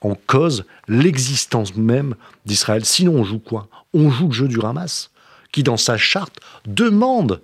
en 0.00 0.14
cause 0.14 0.64
l'existence 0.88 1.76
même 1.76 2.14
d'Israël. 2.46 2.84
Sinon, 2.84 3.14
on 3.16 3.24
joue 3.24 3.38
quoi? 3.38 3.68
On 3.92 4.10
joue 4.10 4.28
le 4.28 4.32
jeu 4.32 4.48
du 4.48 4.60
Hamas 4.62 5.10
qui, 5.52 5.62
dans 5.62 5.76
sa 5.76 5.96
charte, 5.96 6.40
demande 6.66 7.40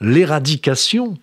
l'éradication 0.00 1.16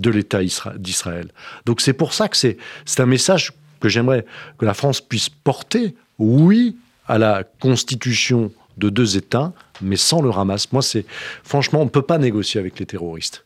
de 0.00 0.10
l'État 0.10 0.40
d'Israël. 0.76 1.28
Donc 1.64 1.80
c'est 1.80 1.92
pour 1.92 2.12
ça 2.12 2.28
que 2.28 2.36
c'est 2.36 2.58
un 2.98 3.06
message 3.06 3.52
que 3.80 3.88
j'aimerais 3.88 4.24
que 4.58 4.64
la 4.64 4.74
France 4.74 5.00
puisse 5.00 5.28
porter, 5.28 5.94
oui, 6.18 6.76
à 7.08 7.18
la 7.18 7.44
constitution 7.60 8.52
de 8.76 8.90
deux 8.90 9.16
États, 9.16 9.52
mais 9.80 9.96
sans 9.96 10.20
le 10.20 10.30
Hamas. 10.30 10.72
Moi, 10.72 10.82
c'est 10.82 11.06
franchement, 11.42 11.80
on 11.80 11.84
ne 11.84 11.90
peut 11.90 12.02
pas 12.02 12.18
négocier 12.18 12.60
avec 12.60 12.78
les 12.78 12.86
terroristes. 12.86 13.44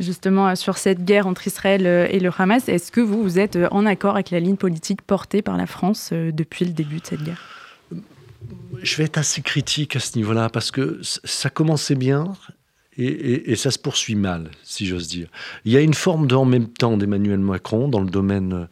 Justement, 0.00 0.48
euh, 0.48 0.54
sur 0.54 0.76
cette 0.76 1.04
guerre 1.04 1.26
entre 1.26 1.46
Israël 1.46 1.86
euh, 1.86 2.06
et 2.10 2.18
le 2.18 2.30
Hamas, 2.36 2.68
est-ce 2.68 2.90
que 2.90 3.00
vous, 3.00 3.22
vous 3.22 3.38
êtes 3.38 3.56
euh, 3.56 3.68
en 3.70 3.86
accord 3.86 4.14
avec 4.14 4.30
la 4.30 4.40
ligne 4.40 4.56
politique 4.56 5.02
portée 5.02 5.40
par 5.40 5.56
la 5.56 5.66
France 5.66 6.12
depuis 6.12 6.64
le 6.64 6.72
début 6.72 6.98
de 6.98 7.06
cette 7.06 7.22
guerre? 7.22 7.42
Je 8.84 8.96
vais 8.96 9.04
être 9.04 9.18
assez 9.18 9.42
critique 9.42 9.96
à 9.96 10.00
ce 10.00 10.16
niveau-là 10.16 10.50
parce 10.50 10.70
que 10.70 11.00
ça 11.02 11.50
commençait 11.50 11.94
bien 11.94 12.34
et, 12.96 13.56
ça 13.56 13.72
se 13.72 13.78
poursuit 13.78 14.14
mal, 14.14 14.50
si 14.62 14.86
j'ose 14.86 15.08
dire. 15.08 15.28
Il 15.64 15.72
y 15.72 15.76
a 15.76 15.80
une 15.80 15.94
forme 15.94 16.28
de 16.28 16.36
en 16.36 16.44
même 16.44 16.68
temps 16.68 16.96
d'Emmanuel 16.96 17.40
Macron 17.40 17.88
dans 17.88 18.00
le 18.00 18.08
domaine 18.08 18.52
euh, 18.52 18.66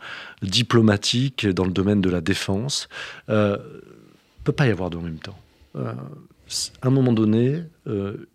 diplomatique, 0.47 1.47
dans 1.47 1.65
le 1.65 1.73
domaine 1.73 2.01
de 2.01 2.09
la 2.11 2.21
défense. 2.21 2.89
Il 3.27 3.35
euh, 3.35 3.57
ne 3.57 4.45
peut 4.45 4.53
pas 4.53 4.69
y 4.69 4.71
avoir 4.71 4.91
de 4.91 4.97
en 4.97 5.01
même 5.01 5.19
temps. 5.19 5.39
Euh, 5.75 5.93
à 6.83 6.87
un 6.87 6.91
moment 6.91 7.13
donné, 7.13 7.65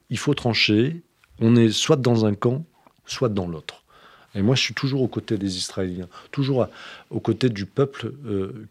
il 0.09 0.17
faut 0.17 0.33
trancher. 0.33 1.03
On 1.39 1.55
est 1.55 1.69
soit 1.69 1.95
dans 1.95 2.25
un 2.25 2.33
camp, 2.33 2.65
soit 3.05 3.29
dans 3.29 3.47
l'autre. 3.47 3.83
Et 4.33 4.41
moi, 4.41 4.55
je 4.55 4.61
suis 4.61 4.73
toujours 4.73 5.03
aux 5.03 5.07
côtés 5.07 5.37
des 5.37 5.57
Israéliens, 5.57 6.07
toujours 6.31 6.67
aux 7.11 7.19
côtés 7.19 7.49
du 7.49 7.67
peuple 7.67 8.11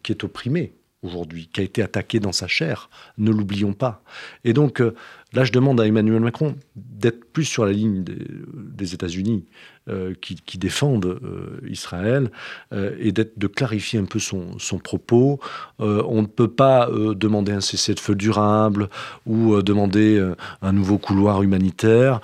qui 0.03 0.11
est 0.11 0.25
opprimé 0.25 0.73
aujourd'hui, 1.07 1.49
qui 1.51 1.61
a 1.61 1.63
été 1.63 1.81
attaqué 1.81 2.19
dans 2.19 2.31
sa 2.31 2.47
chair. 2.47 2.89
Ne 3.17 3.31
l'oublions 3.31 3.73
pas. 3.73 4.03
Et 4.43 4.53
donc, 4.53 4.81
euh, 4.81 4.93
là, 5.33 5.43
je 5.43 5.51
demande 5.51 5.81
à 5.81 5.87
Emmanuel 5.87 6.19
Macron 6.19 6.55
d'être 6.75 7.25
plus 7.31 7.45
sur 7.45 7.65
la 7.65 7.71
ligne 7.71 8.03
des, 8.03 8.93
États-Unis 8.93 9.45
euh, 9.89 10.13
qui, 10.21 10.57
défendent 10.57 11.05
euh, 11.05 11.59
Israël 11.67 12.31
et 12.71 13.11
de 13.11 13.47
clarifier 13.47 13.99
un 13.99 14.05
peu 14.05 14.19
son, 14.19 14.59
son 14.59 14.79
propos. 14.79 15.39
on 15.79 16.21
ne 16.21 16.27
peut 16.27 16.47
pas 16.47 16.89
demander 17.15 17.51
un 17.51 17.61
cessez-le-feu 17.61 18.15
durable 18.15 18.89
ou 19.25 19.61
demander 19.61 20.23
un 20.61 20.73
nouveau 20.73 20.97
couloir 20.97 21.43
humanitaire 21.43 22.21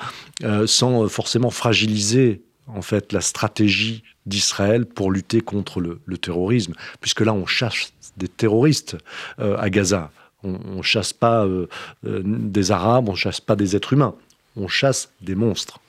sans 0.66 1.08
forcément 1.08 1.50
fragiliser 1.50 2.42
en 2.68 2.82
fait 2.82 3.12
la 3.13 3.22
stratégie 3.22 4.04
d'Israël 4.25 4.86
pour 4.86 5.12
lutter 5.12 5.42
contre 5.42 5.82
le, 5.82 6.18
terrorisme, 6.18 6.74
puisque 7.01 7.22
là 7.22 7.34
on 7.34 7.46
chasse 7.46 7.94
des 8.18 8.27
terroristes 8.27 8.98
euh, 9.39 9.58
à 9.58 9.70
Gaza. 9.70 10.12
On, 10.44 10.77
ne 10.77 10.82
chasse 10.82 11.13
pas 11.13 11.46
euh, 11.46 11.68
euh, 12.06 12.22
des 12.25 12.72
Arabes, 12.72 13.08
on 13.08 13.15
chasse 13.15 13.39
pas 13.39 13.56
des 13.56 13.75
êtres 13.75 13.94
humains, 13.94 14.13
on 14.58 14.68
chasse 14.68 15.10
des 15.22 15.36
monstres. 15.36 15.80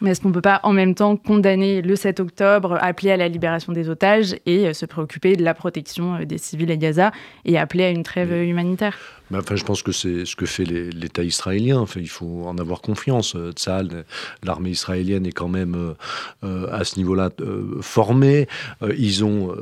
Mais 0.00 0.10
est-ce 0.10 0.20
qu'on 0.20 0.28
ne 0.28 0.34
peut 0.34 0.42
pas 0.42 0.60
en 0.62 0.72
même 0.72 0.94
temps 0.94 1.16
condamner 1.16 1.82
le 1.82 1.96
7 1.96 2.20
octobre, 2.20 2.78
appeler 2.80 3.12
à 3.12 3.16
la 3.16 3.28
libération 3.28 3.72
des 3.72 3.88
otages 3.88 4.36
et 4.46 4.72
se 4.74 4.86
préoccuper 4.86 5.36
de 5.36 5.44
la 5.44 5.54
protection 5.54 6.22
des 6.24 6.38
civils 6.38 6.70
à 6.70 6.76
Gaza 6.76 7.12
et 7.44 7.58
appeler 7.58 7.84
à 7.84 7.90
une 7.90 8.02
trêve 8.02 8.32
humanitaire? 8.32 8.98
Enfin, 9.34 9.56
je 9.56 9.64
pense 9.64 9.82
que 9.82 9.92
c'est 9.92 10.24
ce 10.24 10.36
que 10.36 10.46
fait 10.46 10.64
l'État 10.64 11.24
israélien. 11.24 11.78
Enfin, 11.78 12.00
il 12.00 12.08
faut 12.08 12.44
en 12.46 12.58
avoir 12.58 12.80
confiance. 12.80 13.34
Euh, 13.34 13.50
Tzal, 13.52 14.04
l'armée 14.44 14.70
israélienne 14.70 15.26
est 15.26 15.32
quand 15.32 15.48
même 15.48 15.74
euh, 15.74 15.94
euh, 16.44 16.68
à 16.72 16.84
ce 16.84 16.96
niveau-là 16.96 17.30
formée. 17.80 18.46
ils 18.96 19.24
ont 19.24 19.54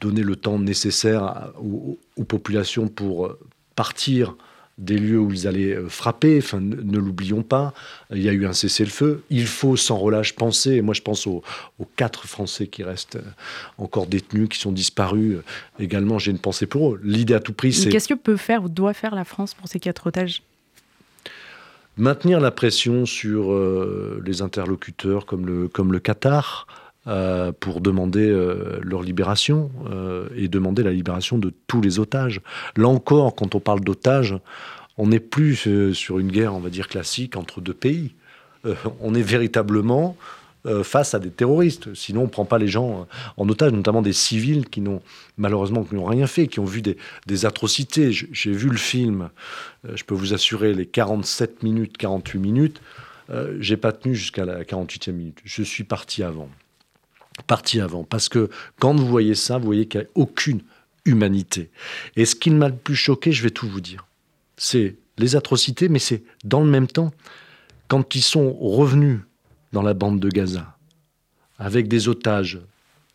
donné 0.00 0.22
le 0.22 0.36
temps 0.36 0.58
nécessaire 0.58 1.52
aux, 1.58 1.98
aux 2.16 2.24
populations 2.24 2.88
pour 2.88 3.30
partir 3.76 4.36
des 4.82 4.98
lieux 4.98 5.18
où 5.18 5.30
ils 5.32 5.46
allaient 5.46 5.76
euh, 5.76 5.88
frapper. 5.88 6.38
Enfin, 6.38 6.60
ne, 6.60 6.98
l'oublions 6.98 7.42
pas. 7.42 7.72
Il 8.10 8.22
y 8.22 8.28
a 8.28 8.32
eu 8.32 8.46
un 8.46 8.52
cessez-le-feu. 8.52 9.22
Il 9.30 9.46
faut 9.46 9.76
sans 9.76 9.96
relâche 9.96 10.34
penser. 10.34 10.82
moi, 10.82 10.94
je 10.94 11.02
pense 11.02 11.26
aux, 11.26 11.42
quatre 11.96 12.26
Français 12.26 12.66
qui 12.66 12.82
restent 12.82 13.16
euh, 13.16 13.22
encore 13.78 14.06
détenus, 14.06 14.48
qui 14.48 14.58
sont 14.58 14.72
disparus. 14.72 15.36
Euh, 15.36 15.42
également, 15.78 16.18
j'ai 16.18 16.32
une 16.32 16.38
pensée 16.38 16.66
pour 16.66 16.94
eux. 16.94 17.00
L'idée 17.02 17.34
à 17.34 17.40
tout 17.40 17.52
prix, 17.52 17.72
c'est. 17.72 17.90
Qu'est-ce 17.90 18.08
que 18.08 18.14
peut 18.14 18.36
faire 18.36 18.64
ou 18.64 18.68
doit 18.68 18.94
faire 18.94 19.14
la 19.14 19.24
France 19.24 19.54
pour 19.54 19.68
ces 19.68 19.78
quatre 19.78 20.08
otages? 20.08 20.42
Maintenir 21.96 22.40
la 22.40 22.50
pression 22.50 23.04
sur 23.04 23.54
les 24.24 24.40
interlocuteurs 24.40 25.26
comme 25.26 25.44
le, 25.44 25.68
comme 25.68 25.92
le 25.92 25.98
Qatar, 25.98 26.66
euh, 27.08 27.50
pour 27.58 27.80
demander 27.80 28.28
euh, 28.28 28.78
leur 28.80 29.02
libération 29.02 29.72
euh, 29.90 30.28
et 30.36 30.46
demander 30.46 30.84
la 30.84 30.92
libération 30.92 31.36
de 31.36 31.52
tous 31.66 31.80
les 31.80 31.98
otages. 31.98 32.40
Là 32.76 32.86
encore, 32.86 33.34
quand 33.34 33.56
on 33.56 33.58
parle 33.58 33.80
d'otages, 33.80 34.36
on 34.98 35.08
n'est 35.08 35.18
plus 35.18 35.68
sur 35.94 36.20
une 36.20 36.30
guerre, 36.30 36.54
on 36.54 36.60
va 36.60 36.70
dire, 36.70 36.86
classique 36.86 37.36
entre 37.36 37.60
deux 37.60 37.74
pays. 37.74 38.12
on 39.00 39.16
est 39.16 39.22
véritablement 39.22 40.16
face 40.84 41.14
à 41.14 41.18
des 41.18 41.30
terroristes. 41.30 41.92
Sinon, 41.94 42.20
on 42.20 42.24
ne 42.24 42.30
prend 42.30 42.44
pas 42.44 42.58
les 42.58 42.68
gens 42.68 43.08
en 43.36 43.48
otage, 43.48 43.72
notamment 43.72 44.02
des 44.02 44.12
civils 44.12 44.68
qui 44.68 44.80
n'ont 44.80 45.02
malheureusement 45.38 45.82
qui 45.82 45.96
n'ont 45.96 46.04
rien 46.04 46.28
fait, 46.28 46.46
qui 46.46 46.60
ont 46.60 46.64
vu 46.66 46.82
des, 46.82 47.46
atrocités. 47.46 48.12
J'ai 48.12 48.52
vu 48.52 48.68
le 48.68 48.76
film, 48.76 49.30
je 49.92 50.04
peux 50.04 50.14
vous 50.14 50.34
assurer, 50.34 50.72
les 50.72 50.86
47 50.86 51.64
minutes, 51.64 51.96
48 51.96 52.38
minutes. 52.38 52.80
J'ai 53.58 53.78
pas 53.78 53.90
tenu 53.90 54.14
jusqu'à 54.14 54.44
la 54.44 54.62
48e 54.62 55.12
minute. 55.12 55.38
Je 55.42 55.64
suis 55.64 55.84
parti 55.84 56.22
avant 56.22 56.50
parti 57.46 57.80
avant. 57.80 58.04
Parce 58.04 58.28
que 58.28 58.50
quand 58.78 58.94
vous 58.94 59.06
voyez 59.06 59.34
ça, 59.34 59.58
vous 59.58 59.64
voyez 59.64 59.86
qu'il 59.86 60.00
n'y 60.00 60.06
a 60.06 60.10
aucune 60.14 60.62
humanité. 61.04 61.70
Et 62.16 62.24
ce 62.24 62.34
qui 62.34 62.50
m'a 62.50 62.68
le 62.68 62.76
plus 62.76 62.96
choqué, 62.96 63.32
je 63.32 63.42
vais 63.42 63.50
tout 63.50 63.68
vous 63.68 63.80
dire, 63.80 64.06
c'est 64.56 64.96
les 65.18 65.36
atrocités, 65.36 65.88
mais 65.88 65.98
c'est 65.98 66.22
dans 66.44 66.60
le 66.60 66.70
même 66.70 66.86
temps, 66.86 67.12
quand 67.88 68.14
ils 68.14 68.22
sont 68.22 68.52
revenus 68.54 69.20
dans 69.72 69.82
la 69.82 69.94
bande 69.94 70.20
de 70.20 70.28
Gaza, 70.28 70.76
avec 71.58 71.88
des 71.88 72.08
otages 72.08 72.60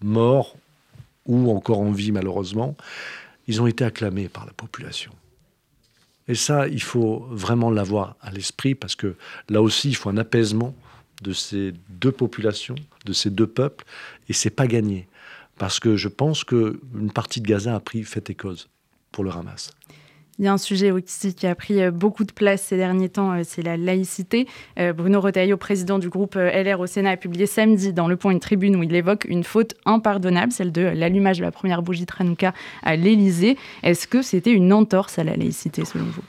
morts 0.01 0.55
ou 1.25 1.51
encore 1.51 1.79
en 1.79 1.91
vie 1.91 2.12
malheureusement, 2.12 2.75
ils 3.48 3.62
ont 3.62 3.67
été 3.67 3.84
acclamés 3.84 4.29
par 4.29 4.46
la 4.46 4.53
population. 4.53 5.12
Et 6.27 6.36
ça, 6.36 6.67
il 6.67 6.81
faut 6.81 7.25
vraiment 7.29 7.72
l'avoir 7.72 8.15
à 8.22 8.31
l'esprit 8.31 8.75
parce 8.75 8.96
que 8.96 9.15
là 9.50 9.62
aussi, 9.62 9.89
il 9.89 9.96
faut 9.96 10.10
un 10.10 10.17
apaisement 10.17 10.75
de 11.21 11.33
ces 11.33 11.74
deux 11.89 12.12
populations, 12.12 12.75
de 13.05 13.13
ces 13.13 13.29
deux 13.29 13.47
peuples, 13.47 13.86
et 14.29 14.33
c'est 14.33 14.50
pas 14.50 14.67
gagné. 14.67 15.07
Parce 15.57 15.79
que 15.79 15.95
je 15.95 16.07
pense 16.07 16.43
qu'une 16.43 17.12
partie 17.13 17.41
de 17.41 17.47
Gaza 17.47 17.75
a 17.75 17.79
pris 17.79 18.03
fait 18.03 18.29
et 18.29 18.36
cause 18.36 18.69
pour 19.12 19.24
le 19.24 19.31
Hamas. 19.31 19.71
Il 20.39 20.45
y 20.45 20.47
a 20.47 20.53
un 20.53 20.59
sujet 20.59 20.91
aussi 20.91 21.33
qui 21.33 21.47
a 21.47 21.55
pris 21.55 21.81
euh, 21.81 21.89
beaucoup 21.89 22.24
de 22.24 22.31
place 22.31 22.62
ces 22.62 22.77
derniers 22.77 23.09
temps, 23.09 23.31
euh, 23.33 23.41
c'est 23.43 23.63
la 23.63 23.75
laïcité. 23.75 24.47
Euh, 24.77 24.93
Bruno 24.93 25.19
Retailleau, 25.19 25.57
président 25.57 25.97
du 25.97 26.09
groupe 26.09 26.36
LR 26.36 26.79
au 26.79 26.86
Sénat, 26.86 27.12
a 27.12 27.17
publié 27.17 27.47
samedi 27.47 27.91
dans 27.91 28.07
Le 28.07 28.17
Point 28.17 28.33
une 28.33 28.39
tribune 28.39 28.75
où 28.75 28.83
il 28.83 28.93
évoque 28.93 29.25
une 29.27 29.43
faute 29.43 29.74
impardonnable, 29.86 30.51
celle 30.51 30.71
de 30.71 30.81
l'allumage 30.81 31.39
de 31.39 31.43
la 31.43 31.51
première 31.51 31.81
bougie 31.81 32.05
de 32.05 32.12
Hanouka 32.19 32.53
à 32.83 32.95
l'Élysée. 32.95 33.57
Est-ce 33.81 34.07
que 34.07 34.21
c'était 34.21 34.51
une 34.51 34.71
entorse 34.74 35.17
à 35.17 35.24
la 35.24 35.36
laïcité 35.36 35.86
selon 35.86 36.05
vous? 36.05 36.21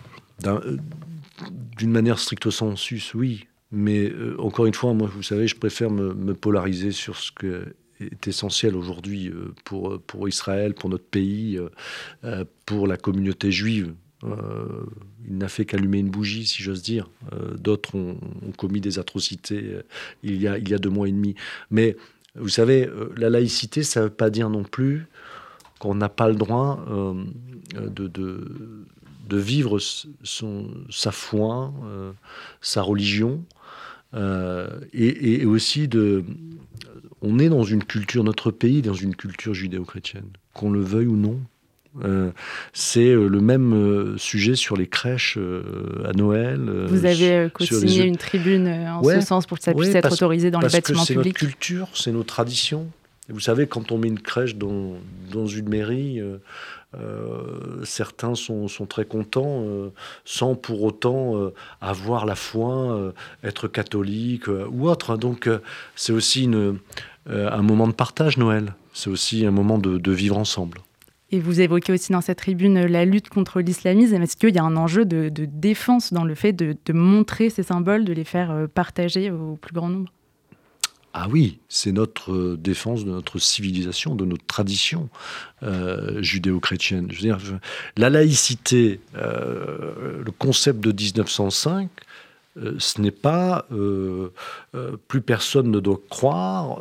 D'une 1.76 1.90
manière 1.90 2.18
stricto 2.18 2.50
sensus, 2.50 3.12
oui. 3.12 3.47
Mais 3.70 4.10
encore 4.38 4.66
une 4.66 4.74
fois, 4.74 4.94
moi, 4.94 5.10
vous 5.12 5.22
savez, 5.22 5.46
je 5.46 5.56
préfère 5.56 5.90
me, 5.90 6.34
polariser 6.34 6.90
sur 6.90 7.16
ce 7.16 7.30
que 7.32 7.74
est 8.00 8.28
essentiel 8.28 8.76
aujourd'hui 8.76 9.28
euh, 9.28 9.54
pour, 9.64 10.00
pour 10.02 10.28
Israël, 10.28 10.74
pour 10.74 10.90
notre 10.90 11.04
pays, 11.04 11.56
euh, 11.56 11.68
euh, 12.24 12.44
pour 12.66 12.86
la 12.86 12.96
communauté 12.96 13.50
juive. 13.50 13.94
il 14.22 15.38
n'a 15.38 15.48
fait 15.48 15.64
qu'allumer 15.64 15.98
une 15.98 16.10
bougie, 16.10 16.46
si 16.46 16.62
j'ose 16.62 16.82
dire. 16.82 17.08
D'autres 17.56 17.94
ont, 17.94 18.18
commis 18.56 18.80
des 18.80 18.98
atrocités 18.98 19.78
il, 20.24 20.42
y 20.42 20.48
a, 20.48 20.78
deux 20.78 20.90
mois 20.90 21.08
et 21.08 21.12
demi. 21.12 21.36
Mais 21.70 21.96
vous 22.34 22.48
savez, 22.48 22.90
la 23.16 23.30
laïcité, 23.30 23.84
ça 23.84 24.00
ne 24.00 24.06
veut 24.06 24.10
pas 24.10 24.28
dire 24.28 24.50
non 24.50 24.64
plus 24.64 25.06
qu'on 25.78 25.94
n'a 25.94 26.08
pas 26.08 26.28
le 26.28 26.34
droit 26.34 26.84
de, 27.76 28.40
vivre 29.30 29.78
sa 29.78 31.12
foi, 31.12 31.72
sa 32.60 32.82
religion, 32.82 33.44
et, 34.14 35.42
et, 35.42 35.44
aussi 35.44 35.88
de, 35.88 36.24
on 37.22 37.38
est 37.38 37.48
dans 37.48 37.64
une 37.64 37.84
culture, 37.84 38.24
notre 38.24 38.50
pays 38.50 38.82
dans 38.82 38.94
une 38.94 39.14
culture 39.14 39.54
judéo-chrétienne, 39.54 40.28
qu'on 40.54 40.70
le 40.70 40.80
veuille 40.80 41.06
ou 41.06 41.16
non. 41.16 41.40
Euh, 42.04 42.30
c'est 42.72 43.08
euh, 43.08 43.28
le 43.28 43.40
même 43.40 43.72
euh, 43.72 44.16
sujet 44.18 44.54
sur 44.54 44.76
les 44.76 44.86
crèches 44.86 45.38
à 46.04 46.12
Noël. 46.12 46.60
Vous 46.86 47.06
avez 47.06 47.48
co-signé 47.52 48.04
une 48.04 48.16
tribune 48.16 48.68
en 48.68 49.02
ce 49.02 49.20
sens 49.20 49.46
pour 49.46 49.58
que 49.58 49.64
ça 49.64 49.74
puisse 49.74 49.94
être 49.94 50.12
autorisé 50.12 50.50
dans 50.50 50.60
les 50.60 50.68
bâtiments 50.68 51.04
publics. 51.04 51.38
C'est 51.38 51.46
notre 51.46 51.52
culture, 51.56 51.88
c'est 51.94 52.12
nos 52.12 52.22
traditions. 52.22 52.88
vous 53.28 53.40
savez, 53.40 53.66
quand 53.66 53.90
on 53.90 53.98
met 53.98 54.08
une 54.08 54.20
crèche 54.20 54.56
dans, 54.56 54.96
dans 55.32 55.46
une 55.46 55.68
mairie, 55.68 56.20
certains 57.84 58.34
sont, 58.34 58.66
sont, 58.68 58.86
très 58.86 59.04
contents 59.04 59.64
sans 60.24 60.54
pour 60.54 60.82
autant 60.82 61.34
avoir 61.80 62.26
la 62.26 62.34
foi, 62.34 63.12
être 63.44 63.68
catholique 63.68 64.48
ou 64.48 64.88
autre. 64.88 65.16
Donc 65.16 65.48
c'est 65.94 66.12
aussi 66.12 66.48
euh, 67.30 67.50
un 67.50 67.62
moment 67.62 67.86
de 67.86 67.92
partage, 67.92 68.38
Noël. 68.38 68.74
C'est 68.92 69.10
aussi 69.10 69.44
un 69.44 69.50
moment 69.50 69.78
de, 69.78 70.12
vivre 70.12 70.38
ensemble. 70.38 70.78
Et 71.30 71.40
vous 71.40 71.60
évoquez 71.60 71.92
aussi 71.92 72.12
dans 72.12 72.22
cette 72.22 72.38
tribune 72.38 72.86
la 72.86 73.04
lutte 73.04 73.28
contre 73.28 73.60
l'islamisme. 73.60 74.22
Est-ce 74.22 74.36
qu'il 74.36 74.54
y 74.54 74.58
a 74.58 74.64
un 74.64 74.76
enjeu 74.76 75.04
de, 75.04 75.28
défense 75.28 76.12
dans 76.12 76.24
le 76.24 76.34
fait 76.34 76.52
de, 76.52 76.74
montrer 76.92 77.50
ces 77.50 77.62
symboles, 77.62 78.04
de 78.04 78.12
les 78.12 78.24
faire 78.24 78.50
euh, 78.50 78.66
partager 78.66 79.30
au 79.30 79.56
plus 79.56 79.74
grand 79.74 79.90
nombre? 79.90 80.10
Ah 81.14 81.26
oui, 81.30 81.58
c'est 81.68 81.92
notre 81.92 82.32
euh, 82.32 82.56
défense 82.56 83.04
de 83.04 83.10
notre 83.10 83.38
civilisation, 83.38 84.14
de 84.14 84.24
notre 84.24 84.46
tradition 84.46 85.08
judéo-chrétienne. 86.18 87.08
Veux 87.08 87.18
dire, 87.18 87.38
la 87.96 88.10
laïcité, 88.10 89.00
le 89.14 90.30
concept 90.38 90.80
de 90.80 90.92
1905, 90.92 91.90
euh, 92.62 92.74
ce 92.78 93.00
n'est 93.00 93.10
pas 93.10 93.66
euh, 93.72 94.32
euh, 94.74 94.96
plus 95.08 95.20
personne 95.20 95.70
ne 95.70 95.80
doit 95.80 96.00
croire, 96.08 96.80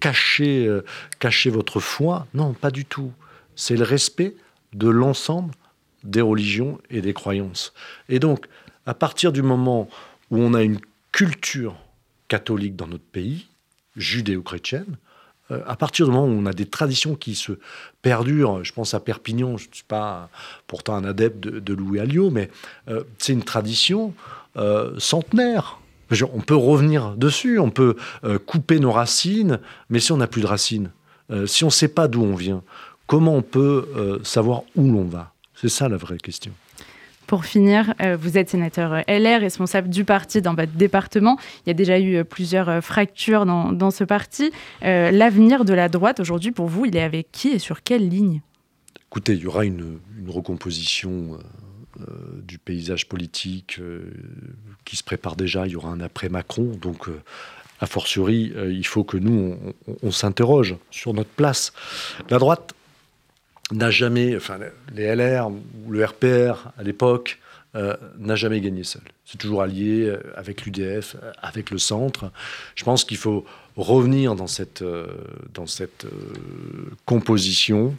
cacher, 0.00 0.80
cacher 1.18 1.50
votre 1.50 1.80
foi. 1.80 2.26
Non, 2.34 2.52
pas 2.52 2.70
du 2.70 2.84
tout. 2.84 3.12
C'est 3.56 3.76
le 3.76 3.84
respect 3.84 4.34
de 4.72 4.88
l'ensemble 4.88 5.54
des 6.02 6.20
religions 6.20 6.78
et 6.90 7.00
des 7.00 7.14
croyances. 7.14 7.72
Et 8.08 8.18
donc, 8.18 8.46
à 8.86 8.94
partir 8.94 9.32
du 9.32 9.42
moment 9.42 9.88
où 10.30 10.38
on 10.38 10.54
a 10.54 10.62
une 10.62 10.80
culture 11.12 11.76
catholique 12.28 12.76
dans 12.76 12.86
notre 12.86 13.04
pays, 13.04 13.46
judéo-chrétienne, 13.96 14.96
à 15.50 15.76
partir 15.76 16.06
du 16.06 16.12
moment 16.12 16.26
où 16.26 16.30
on 16.30 16.46
a 16.46 16.54
des 16.54 16.64
traditions 16.64 17.16
qui 17.16 17.34
se 17.34 17.52
perdurent, 18.00 18.64
je 18.64 18.72
pense 18.72 18.94
à 18.94 19.00
Perpignan, 19.00 19.58
je 19.58 19.68
ne 19.68 19.74
suis 19.74 19.84
pas 19.84 20.30
pourtant 20.66 20.94
un 20.94 21.04
adepte 21.04 21.38
de, 21.38 21.74
Louis 21.74 22.00
Alliot, 22.00 22.30
mais 22.30 22.50
c'est 23.18 23.34
une 23.34 23.42
tradition 23.42 24.14
euh, 24.56 24.94
centenaire. 24.98 25.80
On 26.32 26.40
peut 26.40 26.54
revenir 26.54 27.16
dessus, 27.16 27.58
on 27.58 27.70
peut 27.70 27.96
euh, 28.22 28.38
couper 28.38 28.78
nos 28.78 28.92
racines, 28.92 29.58
mais 29.90 29.98
si 29.98 30.12
on 30.12 30.18
n'a 30.18 30.28
plus 30.28 30.42
de 30.42 30.46
racines, 30.46 30.92
euh, 31.32 31.46
si 31.46 31.64
on 31.64 31.68
ne 31.68 31.72
sait 31.72 31.88
pas 31.88 32.06
d'où 32.06 32.22
on 32.22 32.36
vient, 32.36 32.62
comment 33.08 33.34
on 33.34 33.42
peut 33.42 34.20
savoir 34.22 34.62
où 34.76 34.90
l'on 34.90 35.04
va? 35.04 35.32
C'est 35.56 35.68
ça 35.68 35.88
la 35.88 35.96
vraie 35.96 36.18
question. 36.18 36.52
Pour 37.26 37.44
finir, 37.44 37.94
vous 38.18 38.38
êtes 38.38 38.50
sénateur 38.50 39.02
LR, 39.08 39.40
responsable 39.40 39.88
du 39.88 40.04
parti 40.04 40.42
dans 40.42 40.54
votre 40.54 40.72
département. 40.72 41.38
Il 41.64 41.68
y 41.68 41.70
a 41.70 41.74
déjà 41.74 41.98
eu 41.98 42.24
plusieurs 42.24 42.82
fractures 42.84 43.46
dans, 43.46 43.90
ce 43.90 44.04
parti. 44.04 44.52
L'avenir 44.82 45.64
de 45.64 45.74
la 45.74 45.88
droite 45.88 46.20
aujourd'hui, 46.20 46.52
pour 46.52 46.66
vous, 46.66 46.86
il 46.86 46.96
est 46.96 47.02
avec 47.02 47.32
qui 47.32 47.48
et 47.48 47.58
sur 47.58 47.82
quelle 47.82 48.08
ligne? 48.08 48.40
Écoutez, 49.10 49.34
il 49.34 49.40
y 49.40 49.46
aura 49.46 49.64
une 49.64 49.98
recomposition 50.26 51.38
euh, 52.00 52.42
du 52.42 52.58
paysage 52.58 53.06
politique 53.06 53.76
euh, 53.78 54.10
qui 54.84 54.96
se 54.96 55.04
prépare 55.04 55.36
déjà. 55.36 55.64
Il 55.66 55.74
y 55.74 55.76
aura 55.76 55.90
un 55.90 56.00
après 56.00 56.28
Macron. 56.28 56.72
Donc, 56.80 57.08
euh, 57.08 57.22
a 57.80 57.86
fortiori, 57.86 58.52
il 58.70 58.86
faut 58.86 59.04
que 59.04 59.16
nous, 59.16 59.56
on, 60.02 60.10
s'interroge 60.10 60.76
sur 60.90 61.12
notre 61.12 61.30
place. 61.30 61.72
La 62.30 62.38
droite 62.38 62.74
n'a 63.72 63.90
jamais, 63.90 64.36
enfin, 64.36 64.58
les 64.92 65.14
LR 65.14 65.48
ou 65.50 65.90
le 65.90 66.04
RPR 66.04 66.68
à 66.78 66.82
l'époque, 66.82 67.38
n'a 68.18 68.36
jamais 68.36 68.60
gagné 68.60 68.84
seul. 68.84 69.02
C'est 69.24 69.36
toujours 69.36 69.60
allié 69.60 70.14
avec 70.36 70.64
l'UDF, 70.64 71.16
avec 71.42 71.72
le 71.72 71.78
centre. 71.78 72.30
Je 72.76 72.84
pense 72.84 73.02
qu'il 73.02 73.16
faut 73.16 73.44
revenir 73.76 74.36
dans 74.36 74.46
cette, 74.46 74.84
dans 75.52 75.66
cette 75.66 76.06
composition 77.04 77.96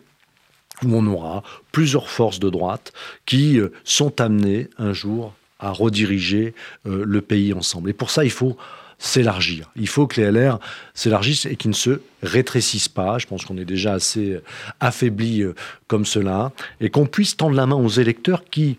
où 0.83 0.95
on 0.95 1.05
aura 1.07 1.43
plusieurs 1.71 2.09
forces 2.09 2.39
de 2.39 2.49
droite 2.49 2.93
qui 3.25 3.59
euh, 3.59 3.71
sont 3.83 4.19
amenées 4.21 4.69
un 4.77 4.93
jour 4.93 5.33
à 5.59 5.71
rediriger 5.71 6.53
euh, 6.85 7.03
le 7.05 7.21
pays 7.21 7.53
ensemble. 7.53 7.89
Et 7.89 7.93
pour 7.93 8.09
ça, 8.09 8.23
il 8.23 8.31
faut 8.31 8.57
s'élargir. 8.97 9.71
Il 9.75 9.87
faut 9.87 10.07
que 10.07 10.21
les 10.21 10.31
LR 10.31 10.59
s'élargissent 10.93 11.45
et 11.45 11.55
qu'ils 11.55 11.71
ne 11.71 11.75
se 11.75 12.01
rétrécissent 12.23 12.89
pas. 12.89 13.17
Je 13.17 13.27
pense 13.27 13.45
qu'on 13.45 13.57
est 13.57 13.65
déjà 13.65 13.93
assez 13.93 14.33
euh, 14.33 14.43
affaibli 14.79 15.43
comme 15.87 16.05
cela. 16.05 16.51
Et 16.79 16.89
qu'on 16.89 17.05
puisse 17.05 17.37
tendre 17.37 17.55
la 17.55 17.65
main 17.65 17.75
aux 17.75 17.89
électeurs 17.89 18.43
qui, 18.45 18.77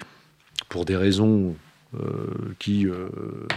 pour 0.69 0.85
des 0.85 0.97
raisons 0.97 1.55
euh, 1.95 2.55
qui 2.59 2.87
euh, 2.87 3.09